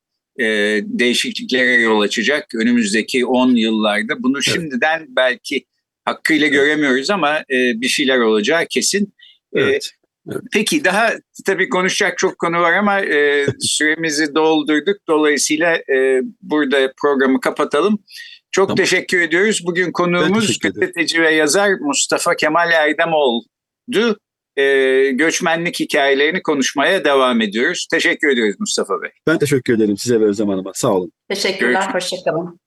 e, 0.44 0.44
değişikliklere 0.84 1.72
yol 1.72 2.00
açacak 2.00 2.54
önümüzdeki 2.54 3.26
10 3.26 3.50
yıllarda. 3.56 4.22
Bunu 4.22 4.42
şimdiden 4.42 5.06
belki 5.08 5.64
hakkıyla 6.04 6.48
göremiyoruz 6.48 7.10
ama 7.10 7.38
e, 7.38 7.80
bir 7.80 7.88
şeyler 7.88 8.18
olacağı 8.18 8.66
kesin. 8.66 9.14
E, 9.56 9.60
Evet. 9.60 9.90
Peki 10.52 10.84
daha 10.84 11.12
tabii 11.46 11.68
konuşacak 11.68 12.18
çok 12.18 12.38
konu 12.38 12.60
var 12.60 12.72
ama 12.72 13.00
e, 13.00 13.46
süremizi 13.60 14.34
doldurduk. 14.34 14.96
Dolayısıyla 15.08 15.76
e, 15.76 16.20
burada 16.42 16.92
programı 17.02 17.40
kapatalım. 17.40 18.04
Çok 18.50 18.68
Tamam. 18.68 18.76
teşekkür 18.76 19.20
ediyoruz. 19.20 19.62
Bugün 19.66 19.92
konuğumuz 19.92 20.58
gazeteci 20.58 21.22
ve 21.22 21.34
yazar 21.34 21.70
Mustafa 21.80 22.36
Kemal 22.36 22.70
Erdemoğlu'du. 22.72 24.18
E, 24.58 24.64
göçmenlik 25.10 25.80
hikayelerini 25.80 26.42
konuşmaya 26.42 27.04
devam 27.04 27.40
ediyoruz. 27.40 27.86
Teşekkür 27.90 28.28
ediyoruz 28.28 28.56
Mustafa 28.58 29.02
Bey. 29.02 29.10
Ben 29.26 29.38
teşekkür 29.38 29.76
ederim 29.76 29.96
size 29.96 30.20
ve 30.20 30.24
Özlem 30.24 30.48
Hanım'a. 30.48 30.70
Sağ 30.74 30.92
olun. 30.92 31.12
Teşekkürler, 31.28 31.88
hoşçakalın. 31.92 32.60